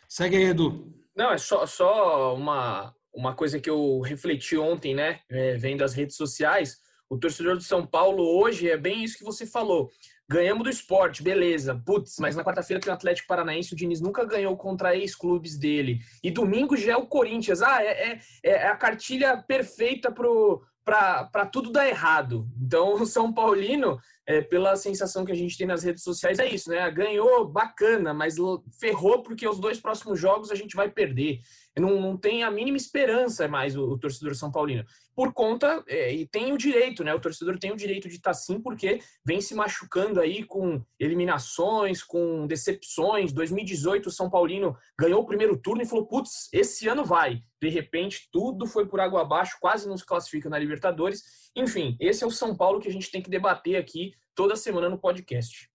[0.09, 0.93] Segue aí, Edu.
[1.15, 5.21] Não, é só, só uma, uma coisa que eu refleti ontem, né?
[5.29, 6.79] É, vendo as redes sociais.
[7.09, 9.91] O torcedor do São Paulo hoje é bem isso que você falou.
[10.31, 11.83] Ganhamos do esporte, beleza.
[11.85, 15.99] Putz, mas na quarta-feira tem o Atlético Paranaense, o Diniz nunca ganhou contra ex-clubes dele.
[16.23, 17.61] E domingo já é o Corinthians.
[17.63, 22.49] Ah, é, é, é a cartilha perfeita para tudo dar errado.
[22.65, 26.49] Então, o São Paulino, é, pela sensação que a gente tem nas redes sociais, é
[26.49, 26.89] isso, né?
[26.93, 28.37] Ganhou, bacana, mas
[28.79, 31.41] ferrou porque os dois próximos jogos a gente vai perder
[31.79, 34.85] não, não tem a mínima esperança mais o, o torcedor São Paulino.
[35.15, 37.15] Por conta, é, e tem o direito, né?
[37.15, 40.83] O torcedor tem o direito de estar tá sim, porque vem se machucando aí com
[40.99, 43.33] eliminações, com decepções.
[43.33, 47.43] 2018, o São Paulino ganhou o primeiro turno e falou: putz, esse ano vai.
[47.61, 51.51] De repente, tudo foi por água abaixo, quase não se classifica na Libertadores.
[51.55, 54.89] Enfim, esse é o São Paulo que a gente tem que debater aqui toda semana
[54.89, 55.71] no podcast.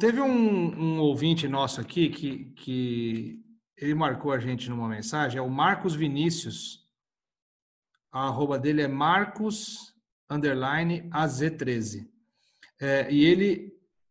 [0.00, 3.40] Teve um, um, ouvinte nosso aqui que, que
[3.80, 6.86] ele marcou a gente numa mensagem, é o Marcos Vinícius.
[8.12, 9.94] A arroba dele é Marcos
[10.28, 12.06] underline AZ13.
[12.80, 13.70] É, e ele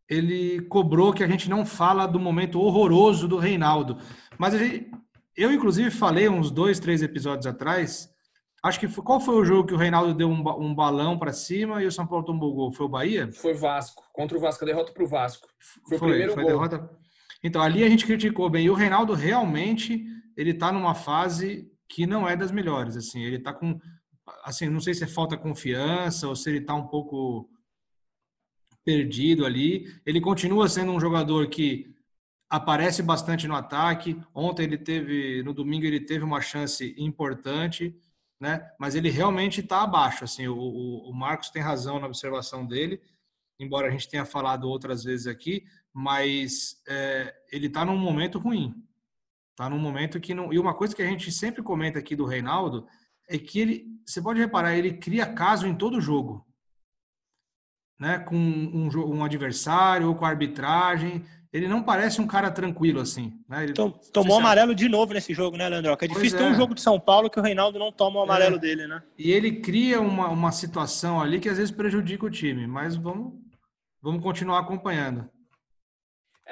[0.09, 3.99] ele cobrou que a gente não fala do momento horroroso do Reinaldo.
[4.39, 4.89] Mas gente,
[5.37, 8.09] eu, inclusive, falei uns dois, três episódios atrás.
[8.63, 11.31] Acho que foi, qual foi o jogo que o Reinaldo deu um, um balão para
[11.31, 12.73] cima e o São Paulo tomou o gol?
[12.73, 13.31] Foi o Bahia?
[13.31, 14.03] Foi Vasco.
[14.11, 15.47] Contra o Vasco, a derrota para o Vasco.
[15.87, 16.51] Foi, foi o primeiro foi gol.
[16.53, 16.89] Derrota...
[17.43, 18.65] Então, ali a gente criticou bem.
[18.65, 22.97] E o Reinaldo realmente, ele está numa fase que não é das melhores.
[22.97, 23.79] Assim, ele está com,
[24.43, 27.49] assim, não sei se é falta confiança ou se ele está um pouco
[28.83, 29.85] perdido ali.
[30.05, 31.95] Ele continua sendo um jogador que
[32.49, 34.19] aparece bastante no ataque.
[34.33, 37.95] Ontem ele teve, no domingo ele teve uma chance importante,
[38.39, 38.69] né?
[38.79, 40.23] Mas ele realmente está abaixo.
[40.25, 43.01] Assim, o, o, o Marcos tem razão na observação dele,
[43.59, 45.63] embora a gente tenha falado outras vezes aqui
[45.99, 48.73] mas é, ele está num momento ruim.
[49.51, 50.53] Está num momento que não.
[50.53, 52.87] E uma coisa que a gente sempre comenta aqui do Reinaldo
[53.27, 56.47] é que ele, você pode reparar, ele cria caso em todo jogo,
[57.99, 58.17] né?
[58.17, 61.25] Com um, um adversário ou com a arbitragem.
[61.51, 63.37] Ele não parece um cara tranquilo assim.
[63.49, 63.65] Né?
[63.65, 63.73] Ele,
[64.13, 65.97] Tomou amarelo de novo nesse jogo, né, Leandro?
[65.99, 66.43] É difícil é.
[66.43, 68.59] ter um jogo de São Paulo que o Reinaldo não toma o amarelo é.
[68.59, 69.03] dele, né?
[69.17, 73.33] E ele cria uma, uma situação ali que às vezes prejudica o time, mas vamos,
[74.01, 75.29] vamos continuar acompanhando.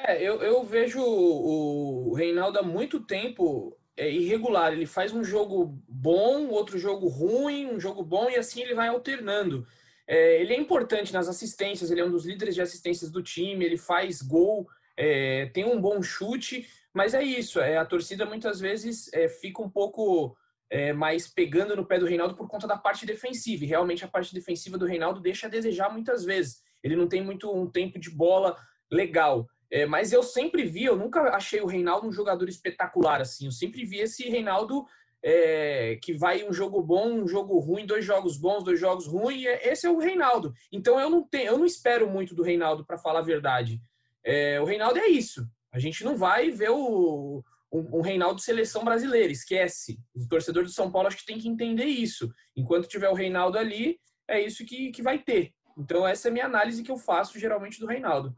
[0.04, 4.72] É, eu, eu vejo o Reinaldo há muito tempo é irregular.
[4.72, 8.88] Ele faz um jogo bom, outro jogo ruim, um jogo bom e assim ele vai
[8.88, 9.66] alternando.
[10.08, 13.66] É, ele é importante nas assistências, ele é um dos líderes de assistências do time,
[13.66, 17.60] ele faz gol, é, tem um bom chute, mas é isso.
[17.60, 20.38] É, a torcida muitas vezes é, fica um pouco
[20.70, 23.66] é, mais pegando no pé do Reinaldo por conta da parte defensiva.
[23.66, 26.62] E realmente a parte defensiva do Reinaldo deixa a desejar muitas vezes.
[26.84, 28.56] Ele não tem muito um tempo de bola
[28.92, 29.48] legal.
[29.70, 33.46] É, mas eu sempre vi, eu nunca achei o Reinaldo um jogador espetacular assim.
[33.46, 34.86] Eu sempre vi esse Reinaldo
[35.22, 39.46] é, que vai um jogo bom, um jogo ruim, dois jogos bons, dois jogos ruins.
[39.46, 40.54] É, esse é o Reinaldo.
[40.72, 43.82] Então eu não tenho, eu não espero muito do Reinaldo para falar a verdade.
[44.24, 45.46] É, o Reinaldo é isso.
[45.72, 50.00] A gente não vai ver o, um, um Reinaldo seleção brasileira, esquece.
[50.16, 52.32] O torcedor de São Paulo acho que tem que entender isso.
[52.56, 54.00] Enquanto tiver o Reinaldo ali,
[54.30, 55.52] é isso que, que vai ter.
[55.78, 58.34] Então essa é a minha análise que eu faço geralmente do Reinaldo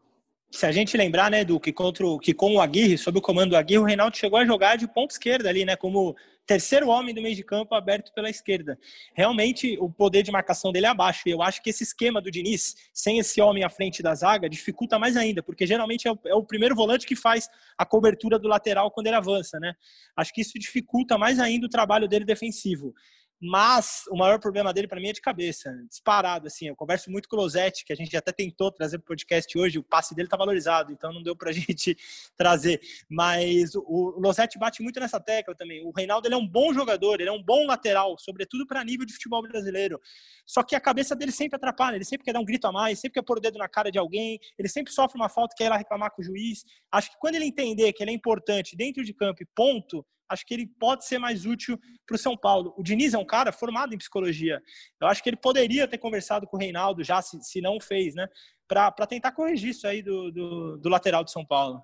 [0.51, 3.21] se a gente lembrar, né, do que contra o, que com o Aguirre, sob o
[3.21, 6.15] comando do Aguirre, o Reinaldo chegou a jogar de ponta esquerda ali, né, como
[6.49, 8.75] terceiro homem do meio de campo aberto pela esquerda.
[9.13, 11.21] Realmente o poder de marcação dele é abaixo.
[11.27, 14.49] E eu acho que esse esquema do Diniz, sem esse homem à frente da zaga,
[14.49, 18.39] dificulta mais ainda, porque geralmente é o, é o primeiro volante que faz a cobertura
[18.39, 19.75] do lateral quando ele avança, né?
[20.15, 22.95] Acho que isso dificulta mais ainda o trabalho dele defensivo.
[23.41, 26.67] Mas o maior problema dele para mim é de cabeça, disparado assim.
[26.67, 29.57] Eu converso muito com o Losetti, que a gente até tentou trazer para o podcast
[29.57, 31.97] hoje, o passe dele está valorizado, então não deu para a gente
[32.35, 32.81] trazer.
[33.09, 35.85] Mas o Losetti bate muito nessa tecla também.
[35.85, 39.05] O Reinaldo ele é um bom jogador, ele é um bom lateral, sobretudo para nível
[39.05, 40.01] de futebol brasileiro.
[40.45, 42.99] Só que a cabeça dele sempre atrapalha, ele sempre quer dar um grito a mais,
[42.99, 45.65] sempre quer pôr o dedo na cara de alguém, ele sempre sofre uma falta, quer
[45.65, 46.65] ir lá reclamar com o juiz.
[46.91, 50.45] Acho que quando ele entender que ele é importante dentro de campo e ponto, acho
[50.45, 52.73] que ele pode ser mais útil para o São Paulo.
[52.77, 54.61] O Diniz é um cara formado em psicologia.
[55.01, 58.15] Eu acho que ele poderia ter conversado com o Reinaldo já, se, se não fez,
[58.15, 58.27] né?
[58.67, 61.81] Para tentar corrigir isso aí do, do, do, lateral de São Paulo.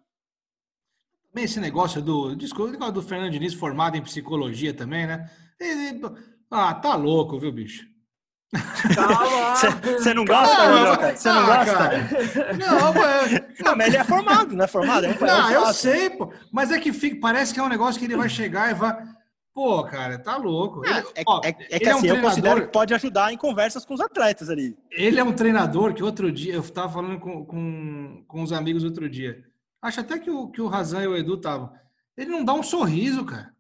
[1.36, 2.36] Esse negócio do.
[2.36, 5.30] Desculpa, do Fernando Diniz formado em psicologia também, né?
[5.60, 6.00] Ele,
[6.52, 7.95] ah, tá louco, viu, bicho?
[8.54, 11.90] Você não gosta, Você não gosta?
[12.58, 13.60] Não, mas...
[13.60, 15.06] não, mas ele é formado, não é formado?
[15.06, 16.32] É um não, eu sei, pô.
[16.52, 18.96] Mas é que fica, parece que é um negócio que ele vai chegar e vai.
[19.54, 20.86] Pô, cara, tá louco.
[20.86, 23.38] Ele, é, ó, é, é, que assim, é um eu considero que pode ajudar em
[23.38, 24.78] conversas com os atletas ali.
[24.92, 28.84] Ele é um treinador que outro dia, eu tava falando com, com, com os amigos
[28.84, 29.44] outro dia.
[29.82, 31.72] Acho até que o, que o Razan e o Edu estavam.
[32.18, 33.55] Ele não dá um sorriso, cara.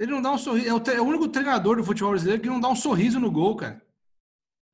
[0.00, 0.66] Ele não dá um sorriso.
[0.66, 3.30] É o, é o, único treinador do futebol brasileiro que não dá um sorriso no
[3.30, 3.82] gol, cara.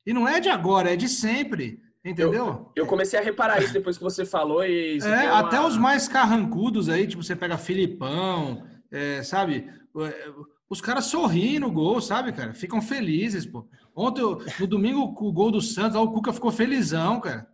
[0.07, 1.83] E não é de agora, é de sempre.
[2.05, 2.33] Entendeu?
[2.33, 4.65] Eu, eu comecei a reparar isso depois que você falou.
[4.65, 5.41] E é, uma...
[5.41, 9.69] até os mais carrancudos aí, tipo, você pega Filipão, é, sabe?
[9.99, 10.31] É,
[10.71, 12.55] os caras sorriem no gol, sabe, cara?
[12.55, 13.69] Ficam felizes, pô.
[13.97, 14.23] Ontem,
[14.61, 17.49] no domingo, o gol do Santos, o Cuca ficou felizão, cara.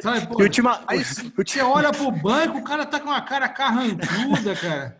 [0.00, 0.84] Sabe, pô, última...
[0.86, 4.99] Aí você olha pro banco, o cara tá com uma cara carrancuda, cara.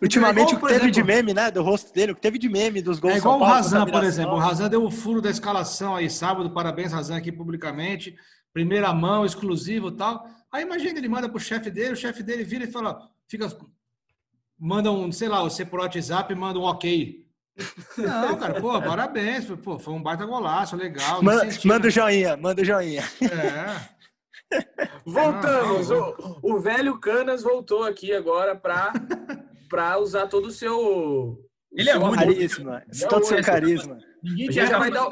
[0.00, 1.50] Ultimamente, é igual, o que teve exemplo, de meme, né?
[1.50, 3.14] Do rosto dele, o que teve de meme dos gols.
[3.14, 4.34] É igual o Razan, por exemplo.
[4.34, 6.50] O Razan deu o furo da escalação aí sábado.
[6.50, 8.16] Parabéns, Razan, aqui publicamente.
[8.52, 10.26] Primeira mão, exclusivo e tal.
[10.50, 13.48] Aí imagina, ele manda pro chefe dele, o chefe dele vira e fala, fica.
[14.58, 17.22] Manda um, sei lá, você por WhatsApp manda um ok.
[17.96, 19.46] Não, cara, pô, parabéns.
[19.62, 21.22] Pô, foi um baita golaço, legal.
[21.22, 23.02] Manda, manda o joinha, manda o joinha.
[23.22, 24.60] É.
[25.04, 25.90] Voltamos.
[25.90, 28.92] O, o velho Canas voltou aqui agora para
[29.72, 31.48] para usar todo o seu.
[31.72, 32.82] Ele é muito carisma.
[32.86, 33.96] É todo o seu carisma.
[34.22, 35.08] Ninguém já vai dar.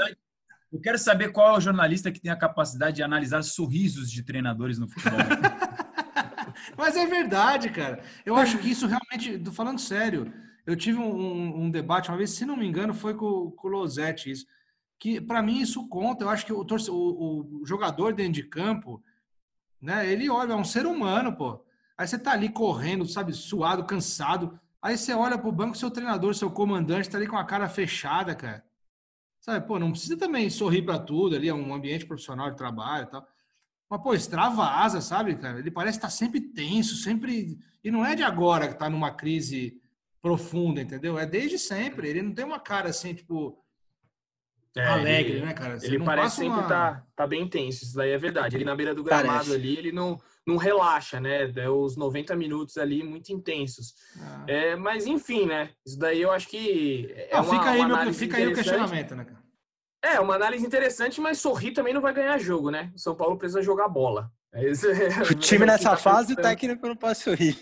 [0.70, 4.22] Eu quero saber qual é o jornalista que tem a capacidade de analisar sorrisos de
[4.22, 5.18] treinadores no futebol.
[6.76, 8.02] Mas é verdade, cara.
[8.24, 10.30] Eu acho que isso realmente, tô falando sério.
[10.66, 13.70] Eu tive um, um debate uma vez, se não me engano, foi com, com o
[13.70, 14.46] Losetti isso.
[14.98, 16.24] Que para mim isso conta.
[16.24, 19.02] Eu acho que o, o, o jogador dentro de campo,
[19.80, 20.06] né?
[20.06, 21.64] Ele olha, é um ser humano, pô.
[22.00, 24.58] Aí você tá ali correndo, sabe, suado, cansado.
[24.80, 28.34] Aí você olha pro banco, seu treinador, seu comandante tá ali com a cara fechada,
[28.34, 28.64] cara.
[29.38, 33.04] Sabe, pô, não precisa também sorrir para tudo ali, é um ambiente profissional de trabalho
[33.04, 33.28] e tal.
[33.90, 35.58] Mas, pô, extravasa, sabe, cara?
[35.58, 37.58] Ele parece estar tá sempre tenso, sempre.
[37.84, 39.78] E não é de agora que tá numa crise
[40.22, 41.18] profunda, entendeu?
[41.18, 42.08] É desde sempre.
[42.08, 43.62] Ele não tem uma cara assim, tipo.
[44.74, 45.78] É, alegre, ele, né, cara?
[45.78, 46.66] Você ele parece sempre uma...
[46.66, 48.56] tá, tá bem tenso, isso daí é verdade.
[48.56, 49.54] Ele na beira do gramado parece.
[49.54, 50.18] ali, ele não
[50.50, 51.50] não relaxa, né?
[51.56, 53.94] É os 90 minutos ali muito intensos.
[54.18, 54.44] Ah.
[54.46, 55.70] É, mas enfim, né?
[55.86, 59.14] Isso daí eu acho que é não, uma, fica aí, meu, fica aí o questionamento,
[59.14, 59.40] né, cara?
[60.02, 62.90] É, uma análise interessante, mas sorrir também não vai ganhar jogo, né?
[62.94, 64.30] O São Paulo precisa jogar bola.
[64.52, 67.56] É o time nessa tá fase, o técnico não pode sorrir.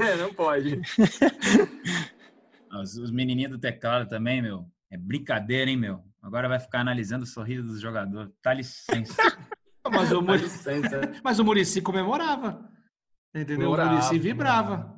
[0.00, 0.80] É, não pode.
[2.72, 4.66] Os, os menininhos do teclado também, meu.
[4.90, 6.02] É brincadeira, hein, meu?
[6.22, 8.32] Agora vai ficar analisando o sorriso dos jogadores.
[8.42, 9.14] Dá licença.
[9.90, 10.68] Mas o, Murici,
[11.24, 12.68] mas o Murici comemorava.
[13.34, 13.56] Entendeu?
[13.70, 14.96] Comemorava, o Murici vibrava.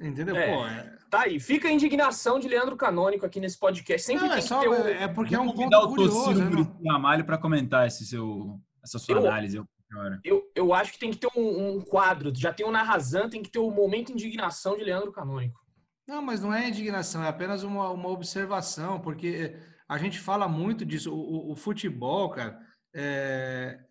[0.00, 0.36] Entendeu?
[0.36, 0.54] É.
[0.54, 0.94] Pô, é...
[1.10, 1.38] Tá aí.
[1.38, 4.04] Fica a indignação de Leandro Canônico aqui nesse podcast.
[4.06, 4.74] Sempre Não, tem é, que só, ter um...
[4.74, 6.34] é porque é um Vou ponto o curioso.
[6.34, 6.50] Né, não?
[6.64, 9.62] Muricy Ramalho para comentar esse seu, essa sua Eu- análise.
[9.92, 10.18] Agora.
[10.24, 12.32] Eu, eu acho que tem que ter um, um quadro.
[12.34, 15.60] Já tem o Narrazan, tem que ter o momento indignação de Leandro Canônico.
[16.08, 19.56] Não, mas não é indignação, é apenas uma, uma observação, porque
[19.88, 21.14] a gente fala muito disso.
[21.14, 22.58] O, o- o futebol, cara.
[22.94, 23.84] É,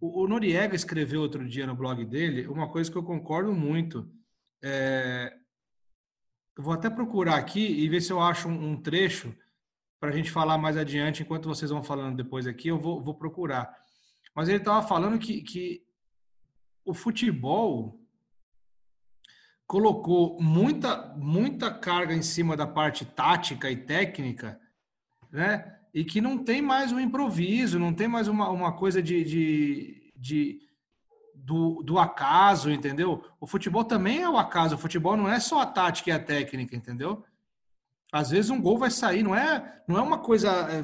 [0.00, 4.10] O, o Noriega escreveu outro dia no blog dele uma coisa que eu concordo muito.
[4.62, 5.32] É,
[6.56, 9.34] Eu vou até procurar aqui e ver se eu acho um, um trecho
[10.00, 13.14] para a gente falar mais adiante, enquanto vocês vão falando depois aqui, eu vou, vou
[13.14, 13.76] procurar.
[14.34, 15.84] Mas ele estava falando que, que
[16.84, 18.00] o futebol
[19.66, 24.60] colocou muita, muita carga em cima da parte tática e técnica,
[25.30, 25.77] né?
[25.94, 30.12] E que não tem mais um improviso, não tem mais uma, uma coisa de, de,
[30.16, 30.60] de-
[31.34, 33.24] do, do acaso, entendeu?
[33.40, 36.18] O futebol também é o acaso, o futebol não é só a tática e a
[36.22, 37.24] técnica, entendeu?
[38.12, 40.82] Às vezes um gol vai sair, não é, não é uma coisa é,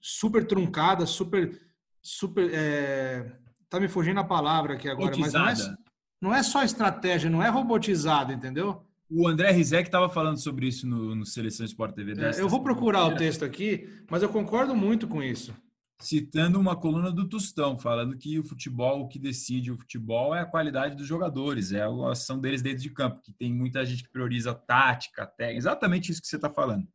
[0.00, 1.60] super truncada, super,
[2.02, 3.36] super, é,
[3.68, 5.76] tá me fugindo a palavra aqui agora, mas não é,
[6.20, 8.86] não é só estratégia, não é robotizado, entendeu?
[9.14, 12.14] O André Rizek estava falando sobre isso no, no Seleção Sport TV.
[12.18, 15.54] É, eu vou procurar o texto aqui, mas eu concordo muito com isso.
[16.00, 20.40] Citando uma coluna do Tostão, falando que o futebol, o que decide o futebol é
[20.40, 24.02] a qualidade dos jogadores, é a ação deles dentro de campo, que tem muita gente
[24.02, 26.88] que prioriza tática, técnica, exatamente isso que você está falando.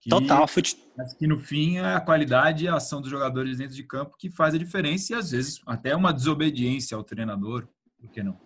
[0.00, 0.46] Que, Total.
[0.46, 0.76] Fute...
[0.96, 4.16] Mas que no fim é a qualidade e a ação dos jogadores dentro de campo
[4.16, 7.66] que faz a diferença e às vezes até uma desobediência ao treinador,
[7.98, 8.43] por que não?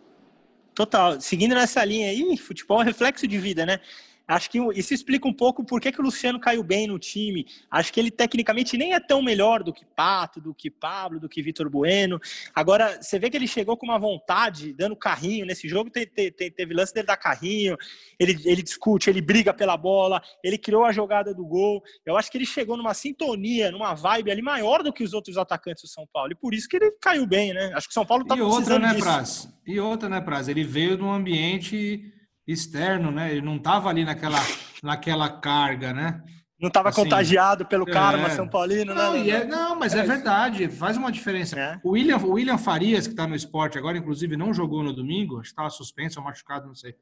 [0.79, 1.21] Total.
[1.21, 3.81] Seguindo nessa linha aí, futebol é reflexo de vida, né?
[4.29, 7.47] Acho que isso explica um pouco por que, que o Luciano caiu bem no time.
[7.71, 11.31] Acho que ele tecnicamente nem é tão melhor do que Pato, do que Pablo, do
[11.31, 12.21] que Vitor Bueno.
[12.55, 15.47] Agora, você vê que ele chegou com uma vontade, dando carrinho.
[15.47, 17.75] Nesse jogo te- te- te- teve lance dele dar carrinho,
[18.21, 21.83] ele, ele discute, ele briga pela bola, ele criou a jogada do gol.
[22.05, 25.39] Eu acho que ele chegou numa sintonia, numa vibe ali maior do que os outros
[25.39, 26.33] atacantes do São Paulo.
[26.33, 27.73] E por isso que ele caiu bem, né?
[27.75, 29.01] Acho que o São Paulo tá E outra, precisando né, disso.
[29.05, 29.49] Praz?
[29.67, 30.49] E outra, né, Praz?
[30.49, 32.13] Ele veio num ambiente
[32.53, 33.31] externo, né?
[33.31, 34.39] Ele não estava ali naquela,
[34.83, 36.23] naquela carga, né?
[36.59, 38.31] Não estava Assim, contagiado pelo karma é.
[38.31, 39.29] São Paulino, Não, né?
[39.31, 41.57] é- não, mas é verdade, faz uma diferença.
[41.57, 41.81] É.
[41.85, 45.35] O, William, o William Farias, que está no esporte agora, inclusive não jogou no domingo,
[45.37, 46.97] acho que estava suspenso ou machucado, não sei.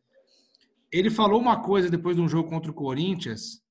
[0.93, 3.63] Ele falou uma coisa depois de um jogo contra o Corinthians,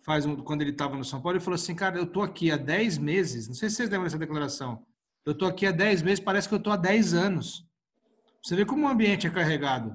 [0.00, 2.50] faz um- quando ele estava no São Paulo, ele falou assim, cara, eu tô aqui
[2.50, 4.82] há 10 meses, não sei se vocês lembram dessa declaração,
[5.26, 7.66] eu tô aqui há 10 meses, parece que eu tô há 10 anos.
[8.42, 9.94] Você vê como o ambiente é carregado.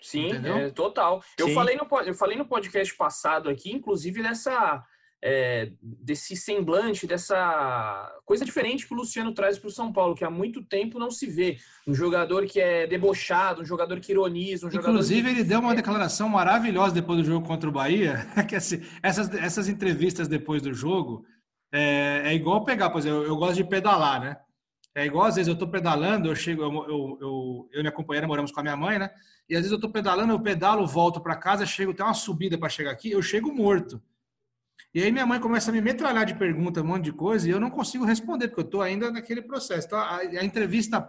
[0.00, 1.22] Sim, é, total.
[1.36, 1.54] Eu Sim.
[1.54, 4.82] falei, no, eu falei no podcast passado aqui, inclusive, dessa,
[5.22, 10.24] é, desse semblante, dessa coisa diferente que o Luciano traz para o São Paulo, que
[10.24, 11.58] há muito tempo não se vê.
[11.86, 15.28] Um jogador que é debochado, um jogador que ironiza, um jogador Inclusive, que...
[15.28, 19.68] ele deu uma declaração maravilhosa depois do jogo contra o Bahia, que assim, essas, essas
[19.68, 21.24] entrevistas depois do jogo
[21.72, 24.36] é, é igual pegar, por exemplo, eu, eu gosto de pedalar, né?
[24.98, 27.92] É igual, às vezes, eu tô pedalando, eu chego, eu, eu, eu, eu e minha
[27.92, 29.10] companheira moramos com a minha mãe, né?
[29.48, 32.58] E às vezes eu tô pedalando, eu pedalo, volto para casa, chego, tem uma subida
[32.58, 34.02] para chegar aqui, eu chego morto.
[34.92, 37.50] E aí minha mãe começa a me metralhar de pergunta, um monte de coisa, e
[37.52, 39.86] eu não consigo responder, porque eu tô ainda naquele processo.
[39.86, 41.08] Então, a, a entrevista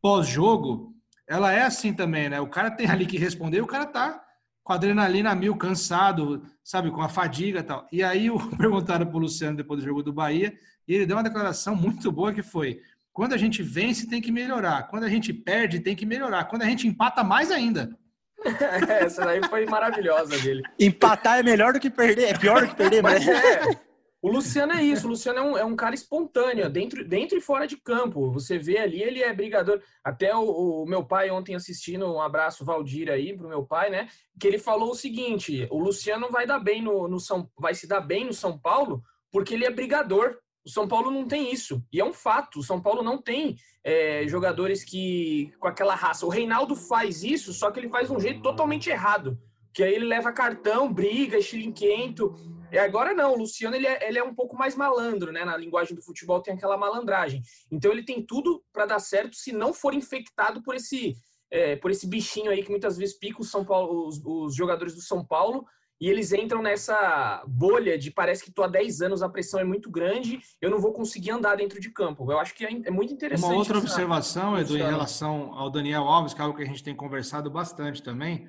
[0.00, 0.94] pós-jogo,
[1.26, 2.40] ela é assim também, né?
[2.40, 4.24] O cara tem ali que responder, o cara tá
[4.62, 7.88] com adrenalina mil, cansado, sabe, com a fadiga e tal.
[7.90, 11.22] E aí o perguntaram pro Luciano depois do jogo do Bahia, e ele deu uma
[11.22, 12.80] declaração muito boa que foi:
[13.18, 14.84] quando a gente vence, tem que melhorar.
[14.84, 16.44] Quando a gente perde, tem que melhorar.
[16.44, 17.90] Quando a gente empata, mais ainda.
[18.88, 20.62] Essa daí foi maravilhosa dele.
[20.78, 23.80] Empatar é melhor do que perder, é pior do que perder, mas Mas é.
[24.22, 27.40] O Luciano é isso, o Luciano é um, é um cara espontâneo, dentro, dentro e
[27.40, 28.30] fora de campo.
[28.30, 29.82] Você vê ali, ele é brigador.
[30.04, 34.06] Até o, o meu pai ontem assistindo, um abraço, Valdir, aí, pro meu pai, né?
[34.38, 37.88] Que ele falou o seguinte: o Luciano vai dar bem no, no São vai se
[37.88, 39.02] dar bem no São Paulo
[39.32, 40.38] porque ele é brigador.
[40.68, 41.82] O São Paulo não tem isso.
[41.90, 42.58] E é um fato.
[42.58, 46.26] O São Paulo não tem é, jogadores que com aquela raça.
[46.26, 49.38] O Reinaldo faz isso, só que ele faz de um jeito totalmente errado.
[49.72, 52.34] Que aí ele leva cartão, briga, estilinquento.
[52.70, 55.42] E agora não, o Luciano ele é, ele é um pouco mais malandro, né?
[55.42, 57.40] Na linguagem do futebol tem aquela malandragem.
[57.72, 61.16] Então ele tem tudo para dar certo se não for infectado por esse
[61.50, 65.24] é, por esse bichinho aí que muitas vezes pica Paulo, os, os jogadores do São
[65.24, 65.64] Paulo
[66.00, 69.64] e eles entram nessa bolha de parece que tô há 10 anos, a pressão é
[69.64, 72.30] muito grande, eu não vou conseguir andar dentro de campo.
[72.30, 73.50] Eu acho que é, é muito interessante.
[73.50, 76.84] Uma outra observação, Edu, em relação ao Daniel Alves, que é algo que a gente
[76.84, 78.48] tem conversado bastante também.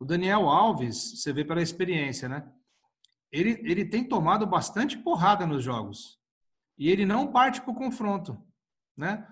[0.00, 2.44] O Daniel Alves, você vê pela experiência, né?
[3.30, 6.18] Ele, ele tem tomado bastante porrada nos jogos.
[6.76, 8.40] E ele não parte para o confronto,
[8.96, 9.26] né?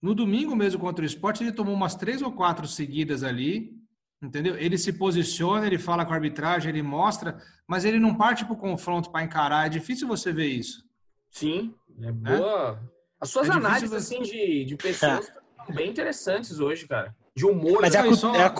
[0.00, 3.78] No domingo mesmo contra o esporte, ele tomou umas três ou quatro seguidas ali.
[4.22, 4.56] Entendeu?
[4.58, 8.52] Ele se posiciona, ele fala com a arbitragem, ele mostra, mas ele não parte para
[8.52, 9.66] o confronto para encarar.
[9.66, 10.84] É difícil você ver isso.
[11.30, 12.78] Sim, é boa.
[13.20, 17.14] As suas É análises você- assim de, de pessoas estão bem interessantes hoje, cara.
[17.34, 17.78] De humor.
[17.80, 18.08] Mas é a, né?
[18.08, 18.54] E cu- só- é a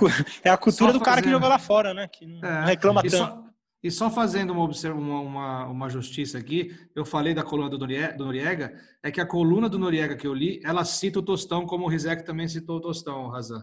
[0.44, 2.08] é a cultura do cara que jogou lá fora, né?
[2.08, 3.16] Que não É, reclama e tanto.
[3.18, 3.44] Só,
[3.82, 8.12] e só fazendo uma, uma, uma, uma justiça aqui, eu falei da coluna do Norie-
[8.16, 11.66] do Noriega, é que a coluna do Noriega que eu li, ela cita o Tostão,
[11.66, 13.62] como o Rizek também citou o Tostão, Razan.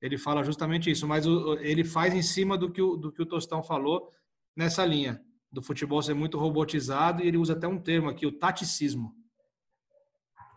[0.00, 3.22] Ele fala justamente isso, mas o- ele faz em cima do que, o, do que
[3.22, 4.08] o Tostão falou
[4.56, 5.20] nessa linha,
[5.50, 9.12] do futebol ser muito robotizado, e ele usa até um termo aqui, o taticismo.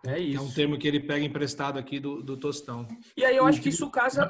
[0.05, 0.39] É isso.
[0.39, 2.87] É um termo que ele pega emprestado aqui do, do Tostão.
[3.15, 4.29] E aí eu acho que isso casa.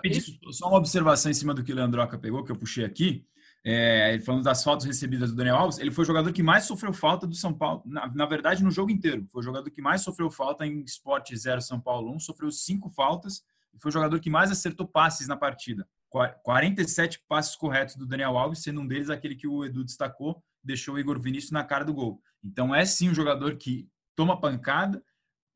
[0.52, 3.26] Só uma observação em cima do que o Leandroca pegou, que eu puxei aqui.
[3.64, 6.66] É, ele falando das faltas recebidas do Daniel Alves, ele foi o jogador que mais
[6.66, 7.84] sofreu falta do São Paulo.
[7.86, 9.26] Na, na verdade, no jogo inteiro.
[9.32, 12.90] Foi o jogador que mais sofreu falta em Sport 0 São Paulo 1, sofreu cinco
[12.90, 13.42] faltas
[13.74, 15.88] e foi o jogador que mais acertou passes na partida.
[16.10, 20.44] Qua- 47 passes corretos do Daniel Alves, sendo um deles aquele que o Edu destacou,
[20.64, 22.22] deixou o Igor Vinícius na cara do gol.
[22.44, 25.04] Então é sim um jogador que toma pancada,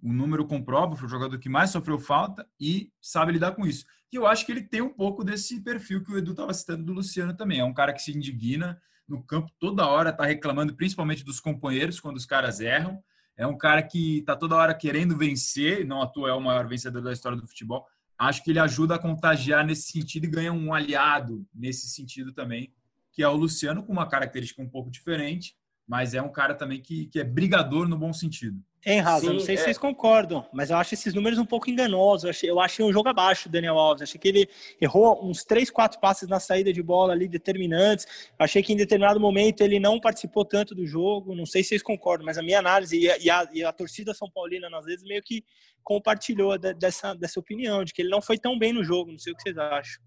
[0.02, 3.86] o número comprova, foi o jogador que mais sofreu falta e sabe lidar com isso.
[4.12, 6.84] E eu acho que ele tem um pouco desse perfil que o Edu estava citando
[6.84, 7.60] do Luciano também.
[7.60, 12.00] É um cara que se indigna no campo toda hora, está reclamando principalmente dos companheiros
[12.00, 13.04] quando os caras erram.
[13.38, 16.68] É um cara que está toda hora querendo vencer, não à toa é o maior
[16.68, 17.86] vencedor da história do futebol.
[18.18, 22.74] Acho que ele ajuda a contagiar nesse sentido e ganha um aliado nesse sentido também,
[23.12, 25.56] que é o Luciano, com uma característica um pouco diferente,
[25.88, 28.62] mas é um cara também que, que é brigador no bom sentido.
[28.88, 29.34] Hein, Raza?
[29.34, 29.66] Não sei se é.
[29.66, 32.26] vocês concordam, mas eu acho esses números um pouco enganosos.
[32.26, 34.04] Eu achei, eu achei um jogo abaixo do Daniel Alves.
[34.04, 34.48] Achei que ele
[34.80, 38.06] errou uns 3, 4 passes na saída de bola ali determinantes.
[38.38, 41.34] Achei que em determinado momento ele não participou tanto do jogo.
[41.36, 43.74] Não sei se vocês concordam, mas a minha análise e a, e a, e a
[43.74, 45.44] torcida São Paulina, às vezes, meio que
[45.84, 49.12] compartilhou de- dessa, dessa opinião, de que ele não foi tão bem no jogo.
[49.12, 50.04] Não sei o que vocês acham.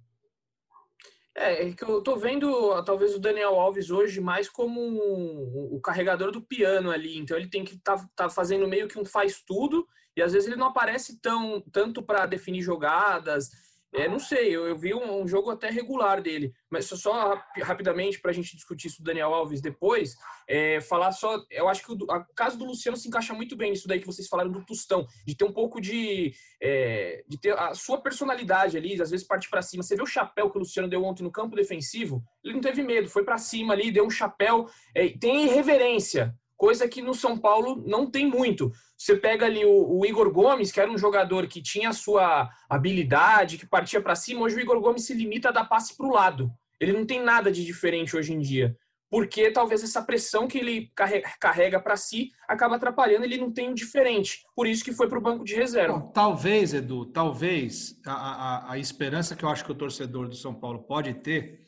[1.41, 5.80] É, é que eu tô vendo talvez o Daniel Alves hoje mais como um- o
[5.80, 7.16] carregador do piano ali.
[7.16, 9.86] Então ele tem que estar tá, tá fazendo meio que um faz tudo
[10.16, 13.51] e às vezes ele não aparece tão tanto para definir jogadas.
[13.95, 17.28] É, não sei, eu, eu vi um, um jogo até regular dele, mas só, só
[17.30, 20.14] rap- rapidamente para a gente discutir isso do Daniel Alves depois,
[20.47, 23.70] é, falar só, eu acho que o, a- caso do Luciano se encaixa muito bem
[23.70, 27.59] nisso daí que vocês falaram do Tostão, de ter um pouco de, é, de ter
[27.59, 29.82] a sua personalidade ali, às vezes partir para cima.
[29.82, 32.82] Você vê o chapéu que o Luciano deu ontem no campo defensivo, ele não teve
[32.82, 37.39] medo, foi para cima ali, deu um chapéu, é, tem irreverência, coisa que no São
[37.39, 38.71] Paulo não tem muito.
[38.99, 42.51] Você pega ali o, o Igor Gomes, que era um jogador que tinha a sua
[42.69, 46.07] habilidade, que partia para cima, hoje o Igor Gomes se limita a dar passe para
[46.07, 46.51] o lado.
[46.81, 48.77] Ele não tem nada de diferente hoje em dia.
[49.11, 53.71] Porque talvez essa pressão que ele carre- carrega para si acaba atrapalhando, ele não tem
[53.71, 54.43] o diferente.
[54.55, 55.99] Por isso que foi para o banco de reserva.
[55.99, 60.35] Bom, talvez, Edu, talvez a, a, a esperança que eu acho que o torcedor do
[60.37, 61.61] São Paulo pode ter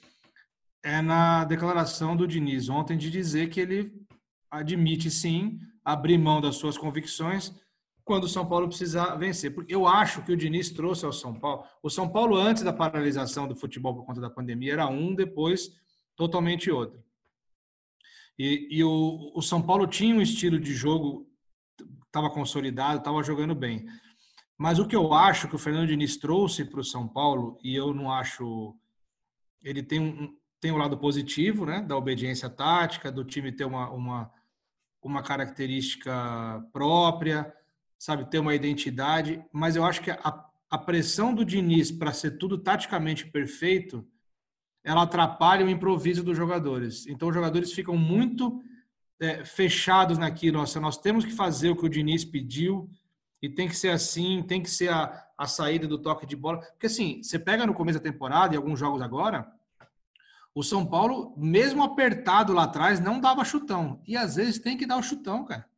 [0.85, 3.91] é na declaração do Diniz ontem de dizer que ele
[4.51, 7.55] admite sim abrir mão das suas convicções
[8.05, 9.55] quando o São Paulo precisar vencer.
[9.55, 11.65] Porque eu acho que o Diniz trouxe ao São Paulo.
[11.83, 15.71] O São Paulo, antes da paralisação do futebol por conta da pandemia, era um, depois
[16.17, 17.03] totalmente outro.
[18.39, 21.29] E, e o, o São Paulo tinha um estilo de jogo,
[22.07, 23.87] estava consolidado, estava jogando bem.
[24.59, 27.75] Mas o que eu acho que o Fernando Diniz trouxe para o São Paulo, e
[27.75, 28.75] eu não acho.
[29.63, 31.81] Ele tem um, tem um lado positivo, né?
[31.81, 34.31] Da obediência tática, do time ter uma, uma,
[35.09, 36.13] uma característica
[36.73, 37.53] própria,
[37.99, 38.31] sabe?
[38.31, 39.43] Ter uma identidade.
[39.53, 44.07] Mas eu acho que a, a pressão do Diniz para ser tudo taticamente perfeito,
[44.85, 47.07] ela atrapalha o improviso dos jogadores.
[47.07, 48.63] Então, os jogadores ficam muito
[49.21, 50.59] é, fechados naquilo.
[50.59, 52.91] Nossa, nós temos que fazer o que o Diniz pediu
[53.43, 56.59] e tem que ser assim, tem que ser a, a saída do toque de bola.
[56.59, 59.51] Porque assim, você pega no começo da temporada e alguns jogos agora,
[60.55, 64.03] o São Paulo, mesmo apertado lá atrás, não dava chutão.
[64.07, 65.69] E às vezes tem que dar o chutão, cara.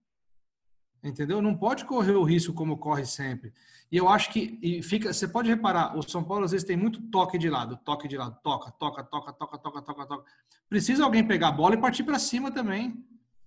[1.03, 1.43] Entendeu?
[1.43, 3.53] Não pode correr o risco como corre sempre.
[3.91, 6.77] E eu acho que e fica, você pode reparar, o São Paulo às vezes tem
[6.77, 10.25] muito toque de lado, toque de lado, toca, toca, toca, toca, toca, toca, toca.
[10.69, 13.05] Precisa alguém pegar a bola e partir para cima também.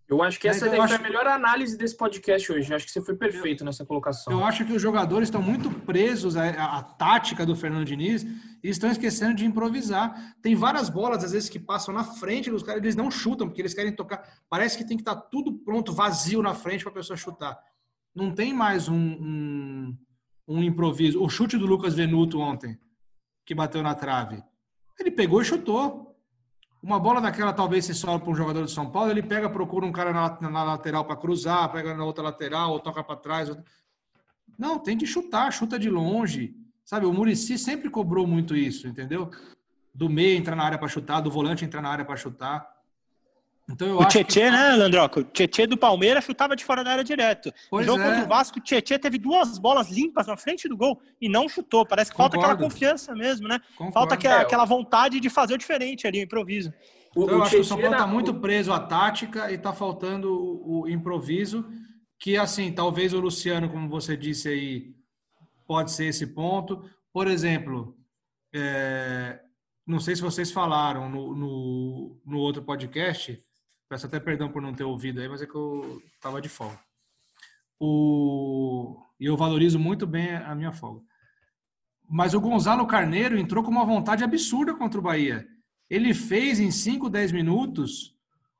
[0.08, 2.72] Eu acho que essa eu daí foi acho- a melhor análise desse podcast hoje.
[2.74, 4.32] Acho que você foi perfeito nessa colocação.
[4.32, 8.24] Eu acho que os jogadores estão muito presos à, à- à tática do Fernando Diniz
[8.24, 10.36] e estão esquecendo de improvisar.
[10.44, 13.62] Tem várias bolas, às vezes, que passam na frente dos caras, eles não chutam, porque
[13.64, 14.24] eles querem tocar.
[14.48, 17.58] Parece que tem que estar tudo pronto, vazio na frente para a pessoa chutar.
[18.14, 19.98] Não tem mais um, um,
[20.48, 21.22] um improviso.
[21.22, 22.78] O chute do Lucas Venuto ontem,
[23.44, 24.44] que bateu na trave,
[25.00, 26.15] ele pegou e chutou.
[26.86, 29.88] Uma bola daquela talvez se sobra para um jogador do São Paulo, ele pega, procura
[29.88, 33.50] um cara na, na lateral para cruzar, pega na outra lateral, ou toca para trás.
[33.50, 33.58] ou-
[34.56, 36.56] Não, tem que chutar, chuta de longe.
[36.84, 39.32] Sabe, o Murici sempre cobrou muito isso, entendeu?
[39.92, 42.70] do meio entrar na área para chutar, do volante entrar na área para chutar.
[43.70, 44.52] Então eu o Tietê, que...
[44.52, 45.22] né, Landroco?
[45.22, 47.52] O Tietê do Palmeiras chutava de fora da área direto.
[47.70, 48.10] Pois no jogo é.
[48.10, 51.50] contra o Vasco, o Tietê teve duas bolas limpas na frente do gol e não
[51.50, 51.86] chutou.
[51.86, 52.40] Parece que Concordo.
[52.40, 53.60] falta aquela confiança mesmo, né?
[53.72, 53.94] Concordo.
[53.94, 54.42] Falta aquela, é.
[54.42, 56.72] aquela vontade de fazer o diferente ali, o improviso.
[57.12, 60.32] Então, eu acho que o São Paulo está muito preso à tática e está faltando
[60.32, 61.66] o, o, improviso,
[62.20, 64.94] que assim, talvez o Luciano, como você disse aí,
[65.66, 66.84] pode ser esse ponto.
[67.14, 67.98] Por exemplo,
[68.54, 69.40] é,
[69.88, 73.42] não sei se vocês falaram no, no, no outro podcast,
[73.88, 76.80] Peço até perdão por não ter ouvido aí, mas é que eu estava de folga.
[77.80, 79.00] O...
[79.20, 81.02] E eu valorizo muito bem a minha folga.
[82.08, 85.48] Mas o Gonzalo Carneiro entrou com uma vontade absurda contra o Bahia.
[85.90, 88.16] Ele fez em 5, 10 minutos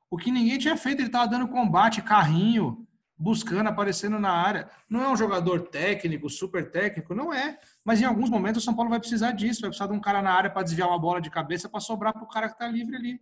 [0.10, 1.00] o que ninguém tinha feito.
[1.00, 4.70] Ele estava dando combate, carrinho, buscando, aparecendo na área.
[4.90, 7.58] Não é um jogador técnico, super técnico, não é.
[7.84, 9.62] Mas em alguns momentos o São Paulo vai precisar disso.
[9.62, 12.14] Vai precisar de um cara na área para desviar uma bola de cabeça para sobrar
[12.14, 13.20] para o cara que está livre ali.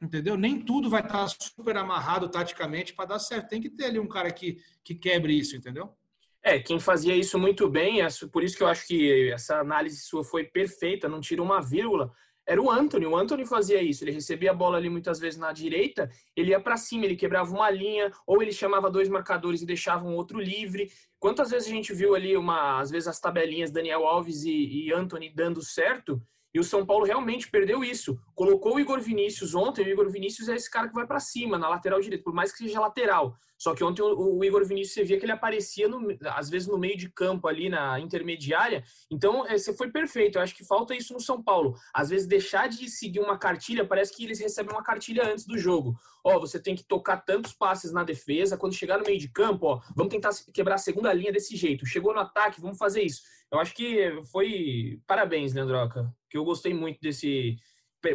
[0.00, 0.36] Entendeu?
[0.36, 3.48] Nem tudo vai estar super amarrado taticamente para dar certo.
[3.48, 5.94] Tem que ter ali um cara que, que quebre isso, entendeu?
[6.42, 10.00] É, quem fazia isso muito bem, é por isso que eu acho que essa análise
[10.02, 12.12] sua foi perfeita, não tira uma vírgula,
[12.46, 13.04] era o Anthony.
[13.06, 14.04] O Anthony fazia isso.
[14.04, 17.52] Ele recebia a bola ali muitas vezes na direita, ele ia para cima, ele quebrava
[17.52, 20.88] uma linha, ou ele chamava dois marcadores e deixava um outro livre.
[21.18, 24.92] Quantas vezes a gente viu ali, uma, às vezes, as tabelinhas Daniel Alves e, e
[24.92, 26.22] Anthony dando certo?
[26.56, 28.18] E o São Paulo realmente perdeu isso.
[28.34, 31.58] Colocou o Igor Vinícius ontem, o Igor Vinícius é esse cara que vai para cima,
[31.58, 33.36] na lateral direita, por mais que seja lateral.
[33.58, 36.66] Só que ontem o, o Igor Vinícius, você via que ele aparecia, no, às vezes,
[36.66, 38.82] no meio de campo, ali na intermediária.
[39.10, 40.38] Então, é, você foi perfeito.
[40.38, 41.74] Eu acho que falta isso no São Paulo.
[41.92, 45.58] Às vezes, deixar de seguir uma cartilha, parece que eles recebem uma cartilha antes do
[45.58, 45.94] jogo.
[46.24, 48.56] Ó, você tem que tocar tantos passes na defesa.
[48.56, 51.84] Quando chegar no meio de campo, ó, vamos tentar quebrar a segunda linha desse jeito.
[51.84, 53.20] Chegou no ataque, vamos fazer isso.
[53.50, 55.00] Eu acho que foi.
[55.06, 56.12] Parabéns, Leandroca.
[56.36, 57.56] Que eu gostei muito desse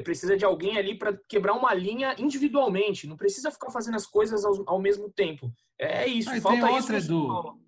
[0.03, 3.07] precisa de alguém ali para quebrar uma linha individualmente.
[3.07, 5.51] Não precisa ficar fazendo as coisas ao, ao mesmo tempo.
[5.77, 6.29] É isso.
[6.29, 7.07] Ah, falta tem outra, isso.
[7.07, 7.59] Edu.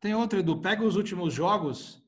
[0.00, 0.60] Tem outra, Edu.
[0.60, 2.02] Pega os últimos jogos.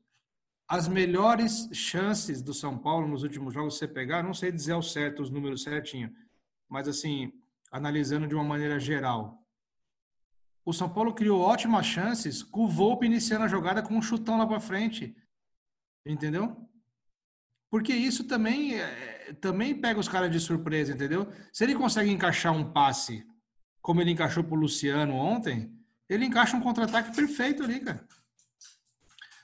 [0.68, 4.82] As melhores chances do São Paulo nos últimos jogos, você pegar, não sei dizer ao
[4.82, 6.10] certo os números certinho,
[6.68, 7.32] mas assim,
[7.70, 9.38] analisando de uma maneira geral.
[10.64, 14.36] O São Paulo criou ótimas chances com o Volpe iniciando a jogada com um chutão
[14.36, 15.14] lá para frente.
[16.04, 16.56] Entendeu?
[17.74, 21.26] Porque isso também é, também pega os caras de surpresa, entendeu?
[21.52, 23.26] Se ele consegue encaixar um passe
[23.82, 25.76] como ele encaixou pro Luciano ontem,
[26.08, 28.06] ele encaixa um contra-ataque perfeito ali, cara.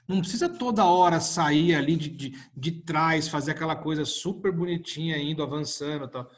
[0.07, 5.19] Não precisa toda hora sair ali de, de, de trás, fazer aquela coisa super bonitinha,
[5.19, 6.31] indo, avançando tal.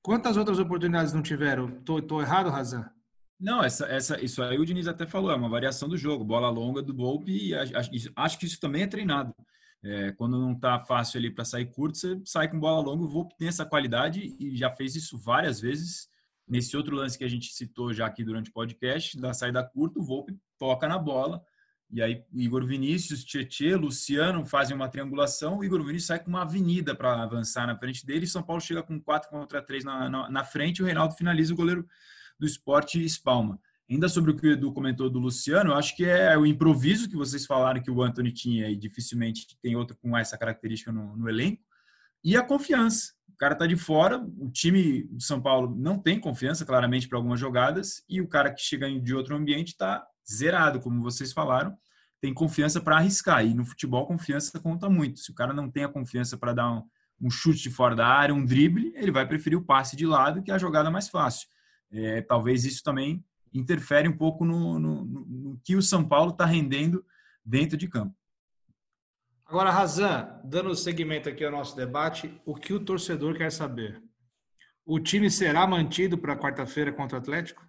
[0.00, 1.70] Quantas outras oportunidades não tiveram?
[1.82, 2.88] Tô, tô errado, Razan?
[3.38, 6.48] Não, essa, essa, isso aí o Diniz até falou, é uma variação do jogo, bola
[6.48, 9.34] longa do Volpe, e acho, acho que isso também é treinado.
[9.88, 13.04] É, quando não está fácil ali para sair curto, você sai com bola longa.
[13.04, 16.08] O Volpe tem essa qualidade e já fez isso várias vezes.
[16.48, 20.00] Nesse outro lance que a gente citou já aqui durante o podcast, da saída curta,
[20.00, 21.40] o Volpe toca na bola.
[21.88, 25.58] E aí, Igor Vinícius, Tietê, Luciano fazem uma triangulação.
[25.58, 28.26] O Igor Vinícius sai com uma avenida para avançar na frente dele.
[28.26, 30.82] São Paulo chega com 4 contra 3 na, na, na frente.
[30.82, 31.86] O Reinaldo finaliza o goleiro
[32.40, 33.60] do esporte espalma.
[33.88, 37.08] Ainda sobre o que o Edu comentou do Luciano, eu acho que é o improviso
[37.08, 41.16] que vocês falaram que o Anthony tinha e dificilmente tem outro com essa característica no,
[41.16, 41.62] no elenco,
[42.24, 43.12] e a confiança.
[43.28, 47.18] O cara tá de fora, o time do São Paulo não tem confiança, claramente, para
[47.18, 51.76] algumas jogadas, e o cara que chega de outro ambiente está zerado, como vocês falaram,
[52.20, 53.46] tem confiança para arriscar.
[53.46, 55.20] E no futebol, confiança conta muito.
[55.20, 56.82] Se o cara não tem a confiança para dar um,
[57.20, 60.42] um, chute de fora da área, um drible, ele vai preferir o passe de lado,
[60.42, 61.46] que é a jogada mais fácil.
[61.92, 63.24] É, talvez isso também
[63.58, 67.04] interfere um pouco no, no, no que o São Paulo está rendendo
[67.44, 68.14] dentro de campo.
[69.46, 74.02] Agora, Razan, dando seguimento aqui ao nosso debate, o que o torcedor quer saber?
[74.84, 77.64] O time será mantido para quarta-feira contra o Atlético?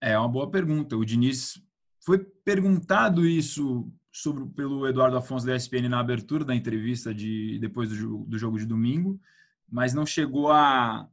[0.00, 0.96] É uma boa pergunta.
[0.96, 1.62] O Diniz
[2.04, 7.88] foi perguntado isso sobre, pelo Eduardo Afonso da ESPN na abertura da entrevista de depois
[7.88, 9.18] do, do jogo de domingo,
[9.66, 11.08] mas não chegou a,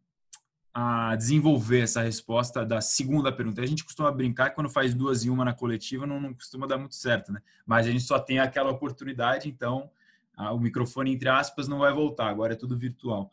[0.74, 3.62] a desenvolver essa resposta da segunda pergunta.
[3.62, 6.66] A gente costuma brincar que quando faz duas e uma na coletiva não, não costuma
[6.66, 7.42] dar muito certo, né?
[7.66, 9.90] Mas a gente só tem aquela oportunidade, então
[10.36, 13.32] a, o microfone, entre aspas, não vai voltar, agora é tudo virtual.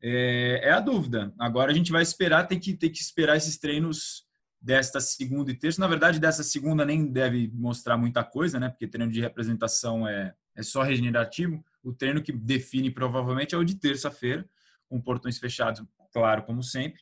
[0.00, 1.32] É, é, a dúvida.
[1.38, 4.26] Agora a gente vai esperar, tem que, tem que esperar esses treinos
[4.60, 5.80] desta segunda e terça.
[5.80, 8.68] Na verdade, dessa segunda nem deve mostrar muita coisa, né?
[8.68, 11.62] Porque treino de representação é, é só regenerativo.
[11.82, 14.48] O treino que define provavelmente é o de terça-feira,
[14.88, 15.82] com portões fechados
[16.12, 17.00] claro, como sempre.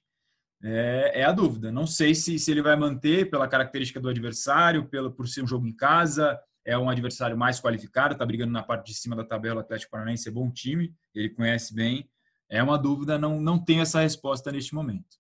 [0.63, 1.71] É, é, a dúvida.
[1.71, 5.47] Não sei se, se ele vai manter pela característica do adversário, pelo, por ser um
[5.47, 6.39] jogo em casa.
[6.65, 9.57] é um adversário mais qualificado, está brigando na parte de cima da tabela.
[9.57, 12.09] O Atlético Paranaense é bom time, ele conhece bem.
[12.49, 15.17] É uma dúvida, não, não tenho essa resposta neste momento.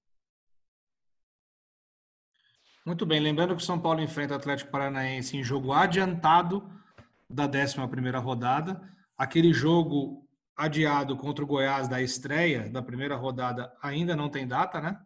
[2.84, 6.68] Muito bem, lembrando que o São Paulo enfrenta o Atlético Paranaense em jogo adiantado
[7.28, 7.76] da 11
[8.22, 8.80] rodada.
[9.18, 10.26] Aquele jogo
[10.57, 14.98] adiado contra o Goiás da estreia da primeira rodada ainda não tem data, né?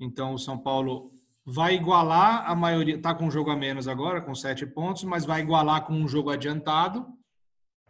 [0.00, 1.12] Então o São Paulo
[1.44, 5.24] vai igualar a maioria, está com um jogo a menos agora, com sete pontos, mas
[5.24, 7.06] vai igualar com um jogo adiantado,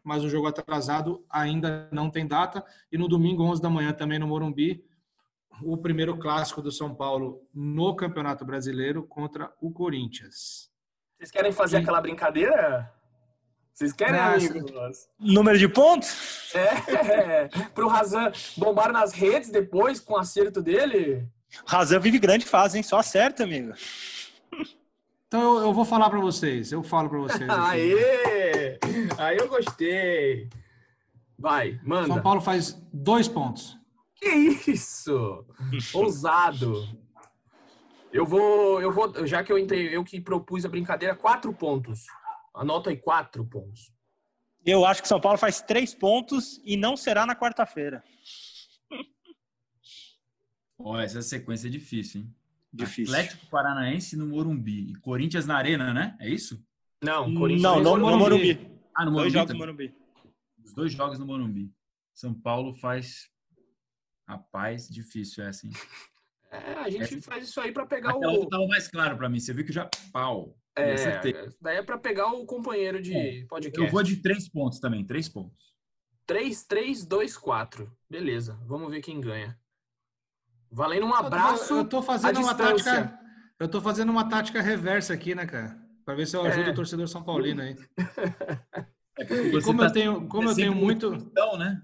[0.04, 2.64] mas o jogo atrasado ainda não tem data.
[2.92, 4.84] E no domingo, 11 da manhã, também no Morumbi,
[5.62, 10.70] o primeiro clássico do São Paulo no Campeonato Brasileiro contra o Corinthians.
[11.16, 11.82] Vocês querem fazer e...
[11.82, 12.94] aquela brincadeira?
[13.78, 15.08] Vocês querem, amigos?
[15.20, 16.52] Número de pontos?
[16.52, 17.48] É, é.
[17.72, 21.28] Pro Razan bombar nas redes depois com o acerto dele?
[21.64, 22.82] Razan vive grande fase, hein?
[22.82, 23.72] Só acerta, amigo.
[25.28, 26.72] Então eu, eu vou falar para vocês.
[26.72, 27.46] Eu falo para vocês.
[27.48, 28.80] Aê!
[29.16, 30.48] Aí eu gostei.
[31.38, 32.08] Vai, manda.
[32.08, 33.78] São Paulo faz dois pontos.
[34.16, 34.28] Que
[34.72, 35.46] isso?
[35.94, 36.98] Ousado.
[38.12, 42.06] Eu vou, eu vou, já que eu entrei, eu que propus a brincadeira, quatro pontos.
[42.60, 43.92] Anota aí quatro pontos.
[44.64, 48.02] Eu acho que São Paulo faz três pontos e não será na quarta-feira.
[50.78, 52.34] Olha, essa sequência é difícil, hein?
[52.72, 53.14] Difícil.
[53.14, 56.16] Atlético Paranaense no Morumbi e Corinthians na Arena, né?
[56.20, 56.62] É isso?
[57.02, 58.70] Não, Corinthians não, no, no Morumbi.
[58.94, 59.32] Ah, no Morumbi.
[59.32, 59.94] Dois jogos no Morumbi.
[60.64, 61.72] Os dois jogos no Morumbi.
[62.12, 63.30] São Paulo faz
[64.28, 65.70] Rapaz, difícil é assim.
[66.50, 67.22] É, a gente Essa...
[67.22, 68.46] faz isso aí para pegar Aquela o.
[68.46, 69.40] Tava mais claro para mim.
[69.40, 70.54] Você viu que já pau.
[70.76, 73.80] É, daí é para pegar o companheiro de Bom, podcast.
[73.80, 75.74] Eu vou de três pontos também, três pontos.
[76.24, 77.90] Três, três, dois, quatro.
[78.08, 79.58] Beleza, vamos ver quem ganha.
[80.70, 81.74] Valendo um abraço.
[81.74, 83.18] Eu tô fazendo uma tática.
[83.58, 85.76] Eu tô fazendo uma tática reversa aqui, né, cara?
[86.04, 86.72] Para ver se eu ajudo é.
[86.72, 87.76] o torcedor São Paulino aí.
[89.20, 91.12] É e como tá eu tenho, como eu tenho muito.
[91.12, 91.82] Então, né?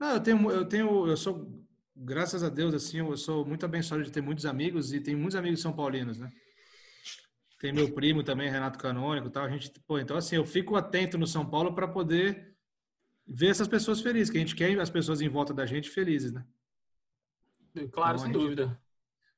[0.00, 1.48] Não, eu tenho, eu tenho, eu sou
[1.94, 5.36] graças a Deus, assim, eu sou muito abençoado de ter muitos amigos e tem muitos
[5.36, 6.28] amigos são paulinos, né?
[7.62, 9.44] Tem meu primo também, Renato Canônico, tal.
[9.44, 12.56] A gente, pô, então assim, eu fico atento no São Paulo para poder
[13.24, 16.32] ver essas pessoas felizes, que a gente quer as pessoas em volta da gente felizes,
[16.32, 16.44] né?
[17.92, 18.76] Claro, então, sem dúvida.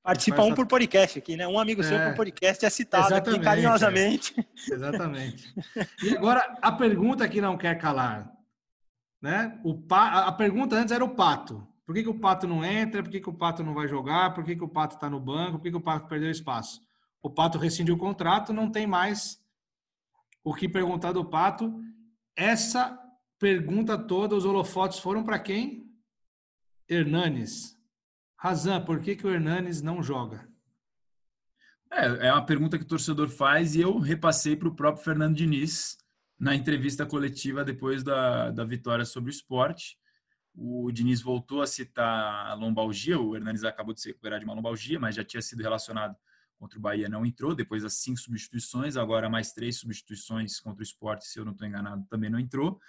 [0.02, 1.46] Participa um por podcast aqui, né?
[1.46, 4.34] Um amigo é, seu por podcast é citado aqui carinhosamente.
[4.40, 4.72] É.
[4.72, 5.54] Exatamente.
[6.02, 8.32] E agora a pergunta que não quer calar,
[9.20, 9.60] né?
[9.62, 10.20] O pa...
[10.20, 11.68] A pergunta antes era o pato.
[11.84, 13.02] Por que, que o Pato não entra?
[13.02, 14.32] Por que, que o Pato não vai jogar?
[14.32, 15.58] Por que, que o Pato está no banco?
[15.58, 16.80] Por que, que o Pato perdeu espaço?
[17.24, 19.42] O Pato rescindiu o contrato, não tem mais
[20.44, 21.74] o que perguntar do Pato.
[22.36, 23.00] Essa
[23.38, 25.90] pergunta toda, os holofotes foram para quem?
[26.86, 27.78] Hernanes.
[28.36, 30.46] Razan, por que, que o Hernanes não joga?
[31.90, 35.34] É, é uma pergunta que o torcedor faz e eu repassei para o próprio Fernando
[35.34, 35.96] Diniz
[36.38, 39.96] na entrevista coletiva depois da, da vitória sobre o esporte.
[40.54, 44.52] O Diniz voltou a citar a lombalgia, o Hernanes acabou de se recuperar de uma
[44.52, 46.14] lombalgia, mas já tinha sido relacionado
[46.64, 47.54] contra o Bahia, não entrou.
[47.54, 51.68] Depois das cinco substituições, agora mais três substituições contra o esporte, se eu não estou
[51.68, 52.80] enganado, também não entrou.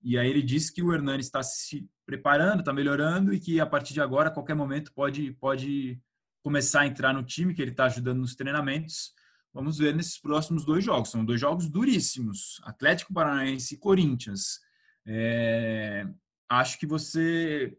[0.00, 3.66] E aí ele disse que o Hernanes está se preparando, está melhorando e que a
[3.66, 6.00] partir de agora, a qualquer momento, pode, pode
[6.42, 9.12] começar a entrar no time, que ele está ajudando nos treinamentos.
[9.52, 11.10] Vamos ver nesses próximos dois jogos.
[11.10, 14.60] São dois jogos duríssimos: Atlético Paranaense e Corinthians.
[15.04, 16.06] É,
[16.48, 17.76] acho que você.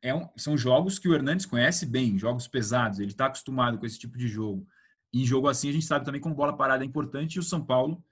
[0.00, 3.86] É um, são jogos que o Hernandes conhece bem, jogos pesados, ele está acostumado com
[3.86, 4.66] esse tipo de jogo.
[5.12, 7.36] Em jogo assim, a gente sabe também como bola parada é importante.
[7.36, 8.02] E o São Paulo,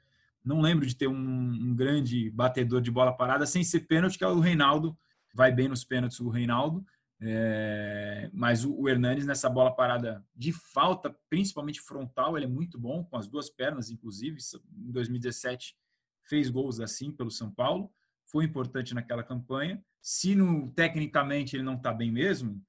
[0.45, 4.25] não lembro de ter um, um grande batedor de bola parada sem ser pênalti, que
[4.25, 4.97] é o Reinaldo.
[5.35, 6.85] Vai bem nos pênaltis o Reinaldo.
[7.21, 12.79] É, mas o, o Hernandes nessa bola parada de falta, principalmente frontal, ele é muito
[12.79, 14.39] bom, com as duas pernas, inclusive.
[14.77, 15.77] Em 2017
[16.23, 17.93] fez gols assim pelo São Paulo
[18.27, 19.83] foi importante naquela campanha.
[20.09, 22.65] Se no, tecnicamente ele não está bem mesmo,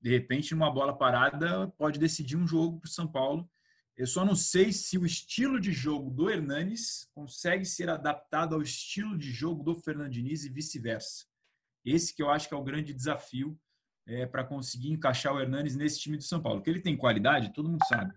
[0.00, 3.46] de repente, numa bola parada, pode decidir um jogo para o São Paulo.
[3.94, 8.62] Eu só não sei se o estilo de jogo do Hernanes consegue ser adaptado ao
[8.62, 11.26] estilo de jogo do Fernandiniz e vice-versa.
[11.84, 13.60] Esse que eu acho que é o grande desafio
[14.06, 16.62] é, para conseguir encaixar o Hernanes nesse time do São Paulo.
[16.62, 18.14] Que ele tem qualidade, todo mundo sabe.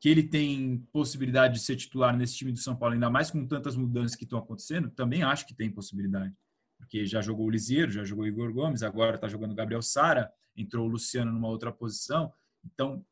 [0.00, 3.46] Que ele tem possibilidade de ser titular nesse time do São Paulo, ainda mais com
[3.46, 6.34] tantas mudanças que estão acontecendo, também acho que tem possibilidade.
[6.78, 9.82] Porque já jogou o Lisieiro, já jogou o Igor Gomes, agora está jogando o Gabriel
[9.82, 12.32] Sara, entrou o Luciano numa outra posição.
[12.64, 13.04] Então,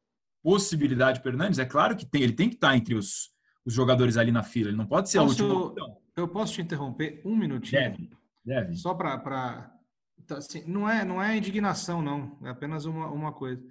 [0.43, 3.33] possibilidade para Hernandes, é claro que tem, ele tem que estar tá entre os,
[3.65, 5.97] os jogadores ali na fila, ele não pode ser posso, a última.
[6.17, 7.81] Eu posso te interromper um minutinho?
[7.81, 8.11] Deve,
[8.45, 8.75] deve.
[8.75, 9.71] Só para.
[10.27, 13.63] Tá, assim, não, é, não é indignação, não, é apenas uma, uma coisa.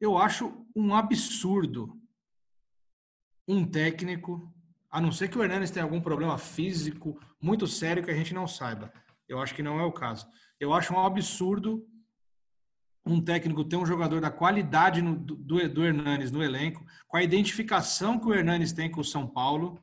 [0.00, 1.96] Eu acho um absurdo
[3.46, 4.52] um técnico
[4.90, 8.34] A não ser que o Hernanes tenha algum problema físico muito sério que a gente
[8.34, 8.92] não saiba.
[9.32, 10.26] Eu acho que não é o caso.
[10.60, 11.86] Eu acho um absurdo
[13.04, 17.22] um técnico ter um jogador da qualidade no, do, do Hernanes no elenco, com a
[17.22, 19.82] identificação que o Hernanes tem com o São Paulo,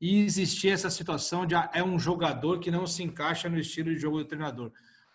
[0.00, 3.92] e existir essa situação de ah, é um jogador que não se encaixa no estilo
[3.92, 4.72] de jogo do treinador.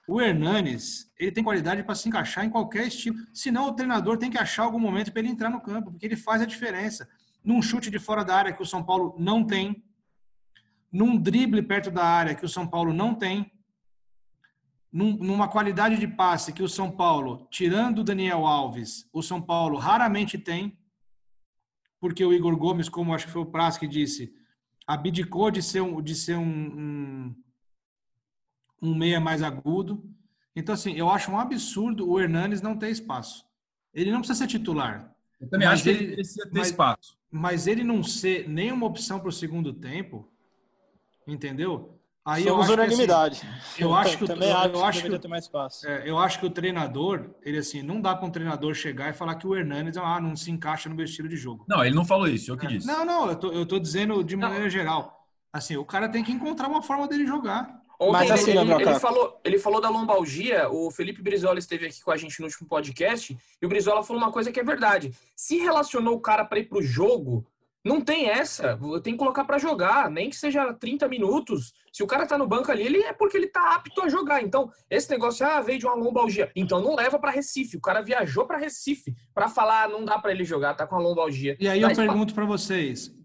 [0.07, 3.17] O Hernanes, ele tem qualidade para se encaixar em qualquer estilo.
[3.33, 6.15] Senão, o treinador tem que achar algum momento para ele entrar no campo, porque ele
[6.15, 7.07] faz a diferença.
[7.43, 9.83] Num chute de fora da área que o São Paulo não tem,
[10.97, 13.51] num drible perto da área que o São Paulo não tem,
[14.91, 19.39] num, numa qualidade de passe que o São Paulo, tirando o Daniel Alves, o São
[19.39, 20.75] Paulo raramente tem,
[21.99, 24.33] porque o Igor Gomes, como acho que foi o Praz que disse,
[24.87, 27.35] abdicou de ser um, de ser um, um,
[28.81, 30.03] um meia mais agudo.
[30.55, 33.45] Então, assim, eu acho um absurdo o Hernanes não ter espaço.
[33.93, 35.15] Ele não precisa ser titular.
[35.39, 37.19] Eu também acho que ele precisa ter mas, espaço.
[37.29, 40.27] Mas ele não ser nenhuma opção para o segundo tempo,
[41.27, 41.97] entendeu?
[42.27, 43.39] Aí Somos eu acho unanimidade.
[43.39, 45.87] Que, assim, eu acho que também eu, acho eu acho que que, ter mais espaço.
[45.87, 49.13] É, eu acho que o treinador, ele assim, não dá para um treinador chegar e
[49.13, 51.63] falar que o Hernandes ah, não se encaixa no meu estilo de jogo.
[51.69, 52.69] Não, ele não falou isso, eu que é.
[52.69, 52.85] disse.
[52.85, 54.69] Não, não, eu tô, eu tô dizendo de maneira não.
[54.69, 55.25] geral.
[55.53, 57.81] Assim, o cara tem que encontrar uma forma dele jogar.
[57.99, 61.87] Ontem Mas assim, ele, ele, ele, falou, ele falou da lombalgia, o Felipe Brizola esteve
[61.87, 64.63] aqui com a gente no último podcast, e o Brizola falou uma coisa que é
[64.63, 65.11] verdade.
[65.35, 67.47] Se relacionou o cara para ir pro jogo,
[67.83, 68.77] não tem essa.
[69.01, 71.73] Tem que colocar para jogar, nem que seja 30 minutos.
[71.91, 74.43] Se o cara tá no banco ali, ele é porque ele tá apto a jogar.
[74.43, 76.51] Então, esse negócio, ah, veio de uma lombalgia.
[76.55, 77.77] Então, não leva para Recife.
[77.77, 80.95] O cara viajou para Recife para falar, ah, não dá para ele jogar, tá com
[80.95, 81.55] a lombalgia.
[81.59, 83.15] E aí eu pergunto para vocês,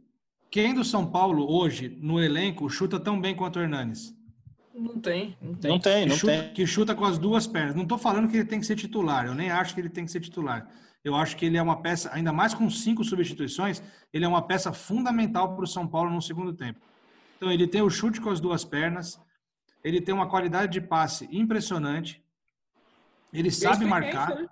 [0.50, 4.14] quem do São Paulo hoje, no elenco, chuta tão bem quanto o Hernanes?
[4.74, 5.70] Não tem, não tem.
[5.70, 6.52] Não tem, não que chuta, tem.
[6.54, 7.74] Que chuta com as duas pernas.
[7.74, 9.26] Não tô falando que ele tem que ser titular.
[9.26, 10.68] Eu nem acho que ele tem que ser titular.
[11.04, 13.82] Eu acho que ele é uma peça, ainda mais com cinco substituições,
[14.12, 16.80] ele é uma peça fundamental para o São Paulo no segundo tempo.
[17.36, 19.20] Então, ele tem o chute com as duas pernas,
[19.82, 22.22] ele tem uma qualidade de passe impressionante,
[23.32, 24.46] ele sabe marcar, né?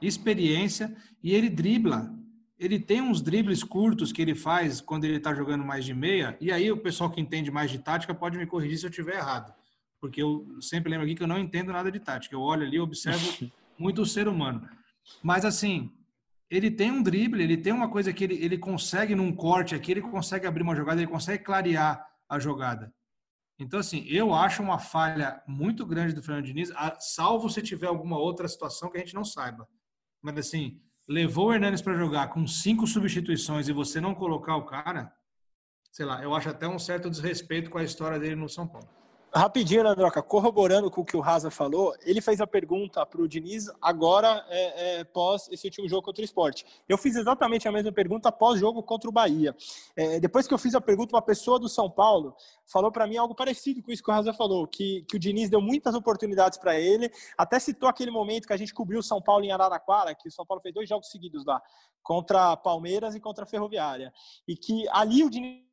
[0.00, 2.14] experiência, e ele dribla.
[2.58, 6.36] Ele tem uns dribles curtos que ele faz quando ele está jogando mais de meia,
[6.40, 9.16] e aí o pessoal que entende mais de tática pode me corrigir se eu estiver
[9.16, 9.52] errado.
[10.00, 12.34] Porque eu sempre lembro aqui que eu não entendo nada de tática.
[12.34, 14.68] Eu olho ali, observo muito o ser humano.
[15.22, 15.92] Mas assim,
[16.50, 19.92] ele tem um drible, ele tem uma coisa que ele, ele consegue num corte aqui,
[19.92, 22.92] ele consegue abrir uma jogada, ele consegue clarear a jogada.
[23.58, 28.18] Então, assim, eu acho uma falha muito grande do Fernando Diniz, salvo se tiver alguma
[28.18, 29.68] outra situação que a gente não saiba.
[30.22, 34.64] Mas, assim, levou o Hernanes para jogar com cinco substituições e você não colocar o
[34.64, 35.12] cara,
[35.92, 38.88] sei lá, eu acho até um certo desrespeito com a história dele no São Paulo.
[39.32, 43.28] Rapidinho, Landroca, corroborando com o que o Raza falou, ele fez a pergunta para o
[43.28, 46.66] Diniz agora, é, é, pós esse último jogo contra o esporte.
[46.88, 49.54] Eu fiz exatamente a mesma pergunta após jogo contra o Bahia.
[49.94, 52.34] É, depois que eu fiz a pergunta, uma pessoa do São Paulo
[52.66, 55.48] falou para mim algo parecido com isso que o Raza falou, que, que o Diniz
[55.48, 57.08] deu muitas oportunidades para ele,
[57.38, 60.32] até citou aquele momento que a gente cobriu o São Paulo em Araraquara, que o
[60.32, 61.62] São Paulo fez dois jogos seguidos lá,
[62.02, 64.12] contra Palmeiras e contra Ferroviária,
[64.48, 65.69] e que ali o Diniz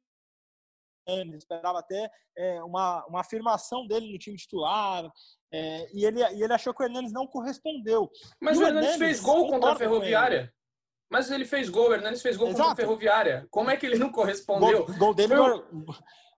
[1.35, 5.09] esperava até é, uma, uma afirmação dele no time titular,
[5.51, 8.09] é, e, ele, e ele achou que o Hernandes não correspondeu.
[8.39, 10.53] Mas o, o Hernandes, fez gol contra a Ferroviária.
[11.09, 12.63] Mas ele fez gol, o Hernandes fez gol Exato.
[12.63, 13.47] contra a Ferroviária.
[13.49, 14.85] Como é que ele não correspondeu?
[14.85, 15.65] Gol, gol dele Foi...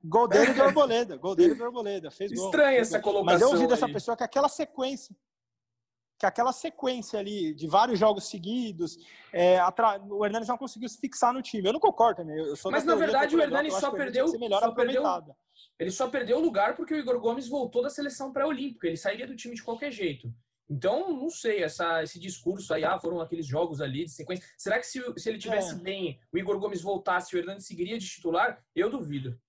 [0.04, 1.18] gol dele do Arboleda.
[1.18, 2.12] Gol dele do Arboleda.
[2.12, 2.46] Fez gol.
[2.46, 3.34] Estranha essa colocação.
[3.34, 5.16] Mas eu ouvi dessa pessoa que aquela sequência
[6.20, 8.98] que aquela sequência ali de vários jogos seguidos,
[9.32, 9.58] é,
[10.10, 11.68] o Hernandes não conseguiu se fixar no time.
[11.68, 12.36] Eu não concordo também.
[12.70, 15.04] Mas na verdade o Hernandes só perdeu, só perdeu,
[15.80, 18.86] ele só perdeu o lugar porque o Igor Gomes voltou da seleção pré-olímpica.
[18.88, 20.32] Ele sairia do time de qualquer jeito.
[20.70, 24.46] Então, não sei, essa, esse discurso aí, ah, foram aqueles jogos ali de sequência.
[24.56, 25.78] Será que se, se ele tivesse é.
[25.80, 28.62] bem, o Igor Gomes voltasse, o Hernandes seguiria de titular?
[28.76, 29.40] Eu duvido.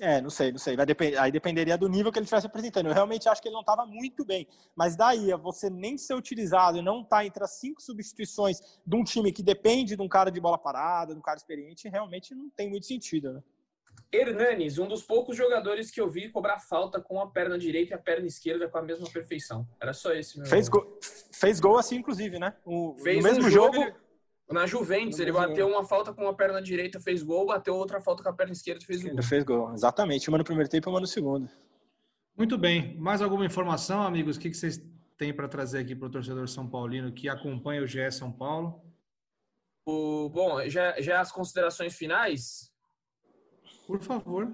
[0.00, 0.76] É, não sei, não sei.
[0.76, 0.86] Vai
[1.18, 2.86] aí dependeria do nível que ele estivesse apresentando.
[2.86, 4.46] Eu realmente acho que ele não estava muito bem.
[4.74, 8.60] Mas daí a você nem ser utilizado e não estar tá entre as cinco substituições
[8.86, 11.88] de um time que depende de um cara de bola parada, de um cara experiente,
[11.88, 13.42] realmente não tem muito sentido, né?
[14.12, 17.96] Hernanes, um dos poucos jogadores que eu vi cobrar falta com a perna direita e
[17.96, 19.66] a perna esquerda com a mesma perfeição.
[19.80, 20.46] Era só esse meu.
[20.46, 20.98] Fez gol,
[21.32, 22.54] fez gol assim, inclusive, né?
[22.64, 23.74] O, Fez no mesmo um jogo.
[23.74, 24.05] jogo
[24.48, 28.22] na Juventus, ele bateu uma falta com a perna direita, fez gol, bateu outra falta
[28.22, 29.22] com a perna esquerda, fez gol.
[29.22, 30.28] fez gol, exatamente.
[30.28, 31.48] Uma no primeiro tempo e uma no segundo.
[32.36, 32.96] Muito bem.
[32.96, 34.36] Mais alguma informação, amigos?
[34.36, 34.80] O que vocês
[35.16, 38.80] têm para trazer aqui para o torcedor São Paulino que acompanha o GE São Paulo?
[39.84, 42.72] O, bom, já, já as considerações finais?
[43.86, 44.52] Por favor.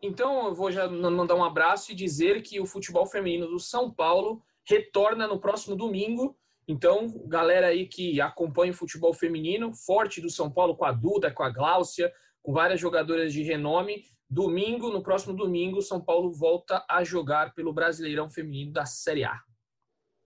[0.00, 3.90] Então, eu vou já mandar um abraço e dizer que o futebol feminino do São
[3.90, 10.30] Paulo retorna no próximo domingo então, galera aí que acompanha o futebol feminino, forte do
[10.30, 12.12] São Paulo com a Duda, com a Gláucia,
[12.42, 14.04] com várias jogadoras de renome.
[14.28, 19.40] Domingo, no próximo domingo, São Paulo volta a jogar pelo Brasileirão Feminino da Série A.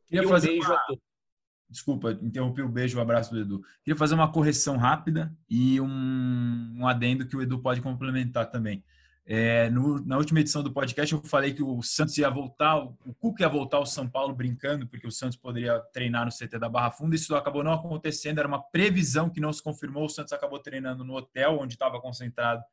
[0.06, 1.02] Queria e um fazer beijo uma- a todos.
[1.70, 3.60] Desculpa, interrompi o beijo, o abraço do Edu.
[3.84, 8.82] Queria fazer uma correção rápida e um, um adendo que o Edu pode complementar também.
[9.30, 13.14] É, no- na última edição do podcast, eu falei que o Santos ia voltar, o
[13.20, 16.66] Cuca ia voltar ao São Paulo brincando, porque o Santos poderia treinar no CT da
[16.66, 17.14] Barra Funda.
[17.14, 20.06] Isso acabou não acontecendo, era uma previsão que não se confirmou.
[20.06, 22.64] O Santos acabou treinando no hotel onde estava concentrado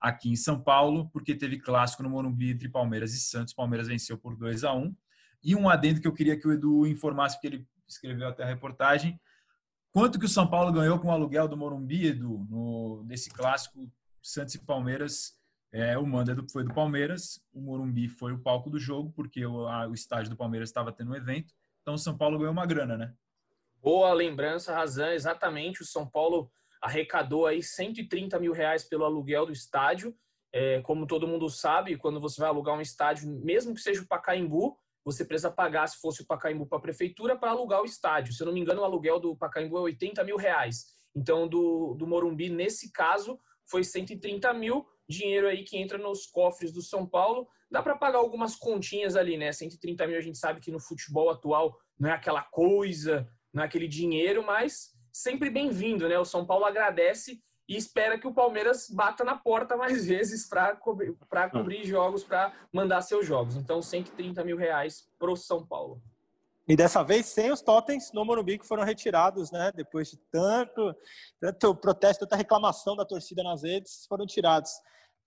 [0.00, 3.52] aqui em São Paulo, porque teve clássico no Morumbi entre Palmeiras e Santos.
[3.52, 4.94] Palmeiras venceu por 2 a 1
[5.42, 8.46] E um adendo que eu queria que o Edu informasse, porque ele escreveu até a
[8.46, 9.18] reportagem.
[9.90, 13.90] Quanto que o São Paulo ganhou com o aluguel do Morumbi, Edu, no, nesse clássico
[14.22, 15.35] Santos e Palmeiras?
[15.76, 19.44] É, o mando do- foi do Palmeiras, o Morumbi foi o palco do jogo, porque
[19.44, 21.52] o, a- o estádio do Palmeiras estava tendo um evento.
[21.82, 23.12] Então o São Paulo ganhou uma grana, né?
[23.82, 25.12] Boa lembrança, Razan.
[25.12, 26.50] Exatamente, o São Paulo
[26.80, 30.16] arrecadou aí 130 mil reais pelo aluguel do estádio.
[30.50, 34.06] É, como todo mundo sabe, quando você vai alugar um estádio, mesmo que seja o
[34.06, 38.32] Pacaembu, você precisa pagar, se fosse o Pacaembu, para a prefeitura para alugar o estádio.
[38.32, 40.86] Se eu não me engano, o aluguel do Pacaembu é 80 mil reais.
[41.14, 46.72] Então, do, do Morumbi, nesse caso, foi 130 mil, dinheiro aí que entra nos cofres
[46.72, 47.48] do São Paulo.
[47.70, 49.52] Dá para pagar algumas continhas ali, né?
[49.52, 53.66] 130 mil a gente sabe que no futebol atual não é aquela coisa, não é
[53.66, 56.18] aquele dinheiro, mas sempre bem-vindo, né?
[56.18, 60.76] O São Paulo agradece e espera que o Palmeiras bata na porta mais vezes para
[60.76, 63.56] cobrir, pra cobrir jogos, para mandar seus jogos.
[63.56, 66.00] Então, 130 mil reais pro São Paulo.
[66.68, 69.70] E dessa vez sem os totens no Morumbi que foram retirados, né?
[69.74, 70.94] Depois de tanto,
[71.40, 74.72] tanto protesto, tanta reclamação da torcida nas redes, foram tirados.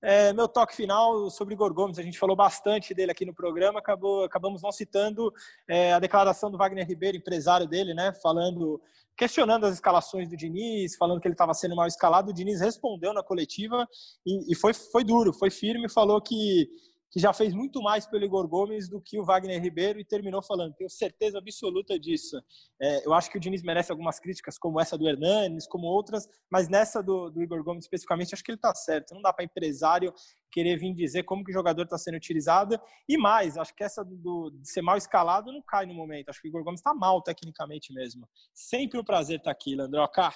[0.02, 3.80] É, meu toque final sobre Igor Gomes, a gente falou bastante dele aqui no programa,
[3.80, 5.34] acabou, acabamos não citando
[5.68, 8.14] é, a declaração do Wagner Ribeiro, empresário dele, né?
[8.22, 8.82] Falando,
[9.18, 12.32] questionando as escalações do Diniz, falando que ele estava sendo mal escalado.
[12.32, 13.88] O Diniz respondeu na coletiva
[14.26, 16.70] e, e foi, foi duro, foi firme, falou que
[17.12, 20.42] que já fez muito mais pelo Igor Gomes do que o Wagner Ribeiro e terminou
[20.42, 22.40] falando, tenho certeza absoluta disso.
[22.80, 26.28] É, eu acho que o Diniz merece algumas críticas, como essa do Hernanes, como outras,
[26.52, 29.14] mas nessa do, do Igor Gomes especificamente, acho que ele está certo.
[29.14, 30.14] Não dá para empresário
[30.52, 32.80] querer vir dizer como que o jogador está sendo utilizado.
[33.08, 36.30] E mais, acho que essa do, de ser mal escalado não cai no momento.
[36.30, 38.28] Acho que o Igor Gomes está mal tecnicamente mesmo.
[38.54, 40.32] Sempre um prazer estar aqui, Landroca.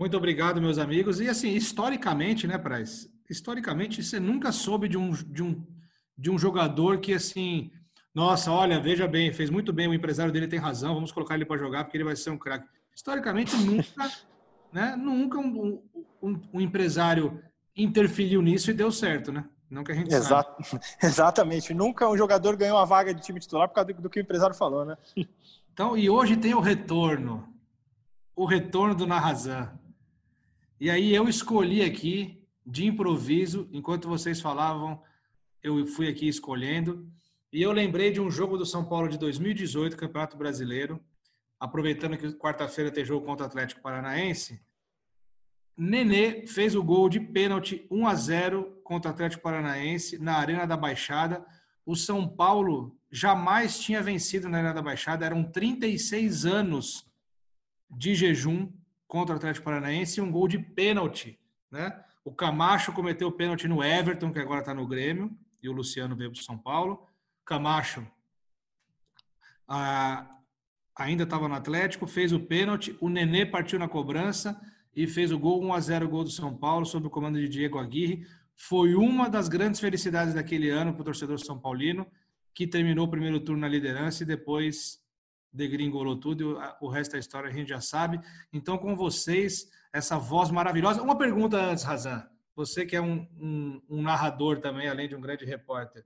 [0.00, 1.20] Muito obrigado, meus amigos.
[1.20, 3.06] E assim, historicamente, né, Praz?
[3.28, 5.62] Historicamente, você nunca soube de um, de um,
[6.16, 7.70] de um jogador que, assim,
[8.14, 11.44] nossa, olha, veja bem, fez muito bem, o empresário dele tem razão, vamos colocar ele
[11.44, 12.66] para jogar porque ele vai ser um craque.
[12.96, 14.10] Historicamente, nunca,
[14.72, 15.82] né, nunca um,
[16.22, 17.38] um, um, empresário
[17.76, 19.44] interferiu nisso e deu certo, né?
[19.68, 20.82] Não que a gente Exato, sabe.
[21.04, 21.74] Exatamente.
[21.74, 24.22] Nunca um jogador ganhou a vaga de time titular por causa do, do que o
[24.22, 24.96] empresário falou, né?
[25.70, 27.46] Então, e hoje tem o retorno.
[28.34, 29.78] O retorno do Narrazan.
[30.80, 35.02] E aí eu escolhi aqui, de improviso, enquanto vocês falavam,
[35.62, 37.06] eu fui aqui escolhendo.
[37.52, 40.98] E eu lembrei de um jogo do São Paulo de 2018, Campeonato Brasileiro.
[41.58, 44.58] Aproveitando que quarta-feira tem jogo contra o Atlético Paranaense.
[45.76, 50.66] Nenê fez o gol de pênalti 1 a 0 contra o Atlético Paranaense na Arena
[50.66, 51.44] da Baixada.
[51.84, 55.26] O São Paulo jamais tinha vencido na Arena da Baixada.
[55.26, 57.06] Eram 36 anos
[57.90, 58.72] de jejum
[59.10, 61.36] contra o Atlético Paranaense e um gol de pênalti.
[61.68, 61.92] Né?
[62.24, 66.14] O Camacho cometeu o pênalti no Everton, que agora está no Grêmio, e o Luciano
[66.14, 67.04] veio para São Paulo.
[67.44, 68.06] Camacho
[69.66, 70.38] ah,
[70.94, 72.96] ainda estava no Atlético, fez o pênalti.
[73.00, 74.60] O Nenê partiu na cobrança
[74.94, 77.48] e fez o gol 1 a 0 gol do São Paulo sob o comando de
[77.48, 78.24] Diego Aguirre.
[78.54, 82.06] Foi uma das grandes felicidades daquele ano para o torcedor são paulino,
[82.54, 84.99] que terminou o primeiro turno na liderança e depois
[85.52, 86.58] degringolou tudo.
[86.80, 88.20] O resto da história a gente já sabe.
[88.52, 91.02] Então, com vocês, essa voz maravilhosa.
[91.02, 92.26] Uma pergunta antes, Razan.
[92.54, 96.04] Você que é um, um, um narrador também, além de um grande repórter.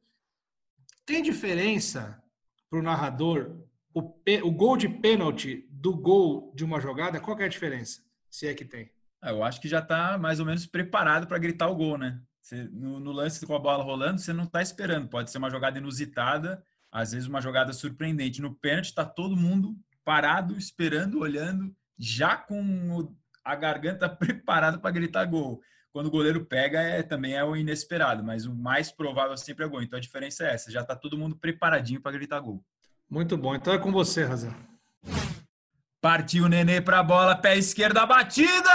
[1.05, 2.23] Tem diferença
[2.71, 3.57] para o narrador
[3.95, 7.21] o, gol de pênalti do gol de uma jogada?
[7.21, 8.03] Qual é a diferença?
[8.29, 8.91] Se é que tem.
[9.23, 12.21] Eu acho que já está mais ou menos preparado para gritar o gol, né?
[12.41, 15.09] Você, no, no, lance com a bola rolando, você não está esperando.
[15.09, 16.63] Pode ser uma jogada inusitada,
[16.95, 18.41] às vezes uma jogada surpreendente.
[18.41, 23.13] No pênalti está todo mundo parado, esperando, olhando, já com
[23.45, 25.61] a garganta preparada para gritar gol.
[25.93, 29.69] Quando o goleiro pega, é, também é o inesperado, mas o mais provável sempre é
[29.69, 29.83] gol.
[29.83, 32.65] Então a diferença é essa, já está todo mundo preparadinho para gritar gol.
[33.11, 33.57] Muito bom.
[33.57, 34.55] Então é com você, Razão.
[36.01, 38.71] Partiu o Nenê para a bola, pé esquerdo, a batida!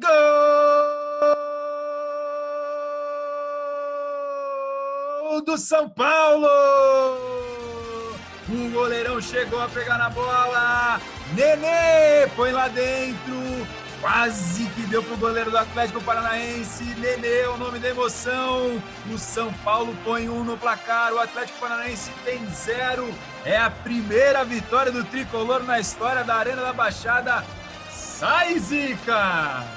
[0.00, 0.93] Gol
[5.40, 6.48] do São Paulo!
[8.48, 11.00] O goleirão chegou a pegar na bola.
[11.34, 13.34] Nenê põe lá dentro.
[14.00, 16.84] quase que deu pro goleiro do Atlético Paranaense.
[16.98, 18.82] Nenê, o nome da emoção.
[19.10, 21.12] O São Paulo põe um no placar.
[21.14, 23.12] O Atlético Paranaense tem zero.
[23.44, 27.44] É a primeira vitória do tricolor na história da Arena da Baixada.
[27.90, 29.73] Sai, Zica!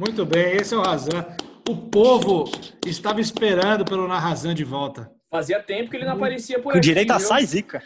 [0.00, 1.26] Muito bem, esse é o Razan.
[1.68, 2.44] O povo
[2.86, 5.10] estava esperando pelo Narrazan de volta.
[5.30, 6.80] Fazia tempo que ele não aparecia por Com aqui.
[6.80, 7.82] direito a sai zica.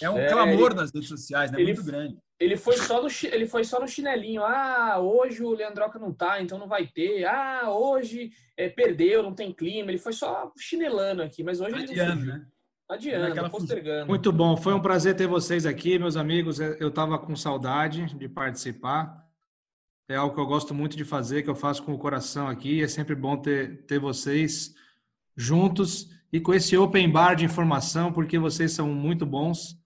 [0.00, 1.60] É um É, clamor ele- nas redes sociais, né?
[1.60, 2.16] ele- Muito grande.
[2.40, 4.42] Ele foi só no ele foi só no chinelinho.
[4.42, 7.26] Ah, hoje o Leandroca não tá, então não vai ter.
[7.26, 9.90] Ah, hoje é, perdeu, não tem clima.
[9.90, 12.32] Ele foi só chinelando aqui, mas hoje ele não Adiando, fugiu.
[12.32, 12.46] né?
[12.88, 14.06] Adiando, postergando.
[14.06, 16.60] Muito bom, foi um prazer ter vocês aqui, meus amigos.
[16.60, 19.27] Eu estava com saudade de participar.
[20.10, 22.82] É algo que eu gosto muito de fazer, que eu faço com o coração aqui.
[22.82, 24.74] É sempre bom ter, ter vocês
[25.36, 29.78] juntos e com esse open bar de informação, porque vocês são muito bons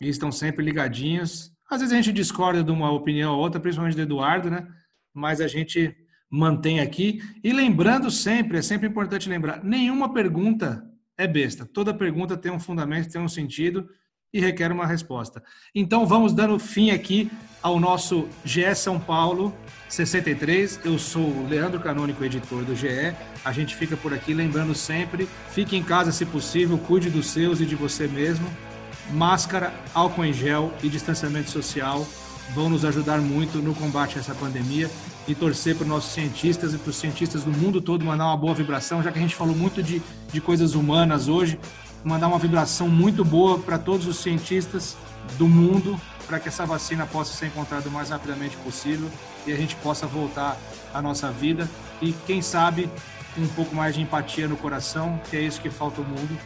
[0.00, 1.52] e estão sempre ligadinhos.
[1.70, 4.66] Às vezes a gente discorda de uma opinião ou outra, principalmente do Eduardo, né?
[5.14, 5.94] Mas a gente
[6.28, 7.22] mantém aqui.
[7.44, 10.84] E lembrando sempre, é sempre importante lembrar, nenhuma pergunta
[11.16, 11.64] é besta.
[11.64, 13.88] Toda pergunta tem um fundamento, tem um sentido
[14.32, 15.42] e requer uma resposta.
[15.74, 17.30] Então vamos dando fim aqui
[17.62, 19.54] ao nosso GE São Paulo
[19.88, 20.80] 63.
[20.84, 23.14] Eu sou o Leandro Canônico, editor do GE.
[23.44, 27.60] A gente fica por aqui lembrando sempre, fique em casa se possível, cuide dos seus
[27.60, 28.48] e de você mesmo.
[29.10, 32.06] Máscara, álcool em gel e distanciamento social
[32.54, 34.90] vão nos ajudar muito no combate a essa pandemia
[35.26, 38.36] e torcer para os nossos cientistas e para os cientistas do mundo todo mandar uma
[38.36, 40.02] boa vibração, já que a gente falou muito de,
[40.32, 41.58] de coisas humanas hoje,
[42.04, 44.96] mandar uma vibração muito boa para todos os cientistas
[45.38, 49.10] do mundo para que essa vacina possa ser encontrada o mais rapidamente possível
[49.46, 50.56] e a gente possa voltar
[50.94, 51.68] à nossa vida
[52.00, 52.88] e quem sabe
[53.36, 56.38] um pouco mais de empatia no coração, que é isso que falta ao mundo,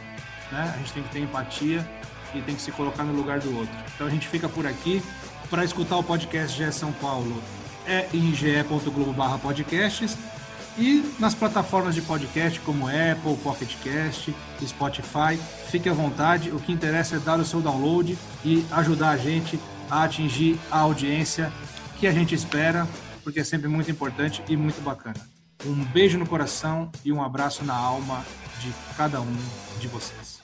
[0.51, 0.73] né?
[0.73, 1.87] A gente tem que ter empatia
[2.33, 3.75] e tem que se colocar no lugar do outro.
[3.95, 5.01] Então a gente fica por aqui
[5.49, 7.41] para escutar o podcast GE São Paulo
[7.85, 10.17] é em ge.globo podcasts
[10.77, 14.33] e nas plataformas de podcast como Apple, Pocket Cast,
[14.65, 15.37] Spotify.
[15.69, 19.59] Fique à vontade, o que interessa é dar o seu download e ajudar a gente
[19.89, 21.51] a atingir a audiência
[21.99, 22.87] que a gente espera,
[23.23, 25.19] porque é sempre muito importante e muito bacana.
[25.65, 28.23] Um beijo no coração e um abraço na alma
[28.61, 29.37] de cada um
[29.79, 30.39] de vocês.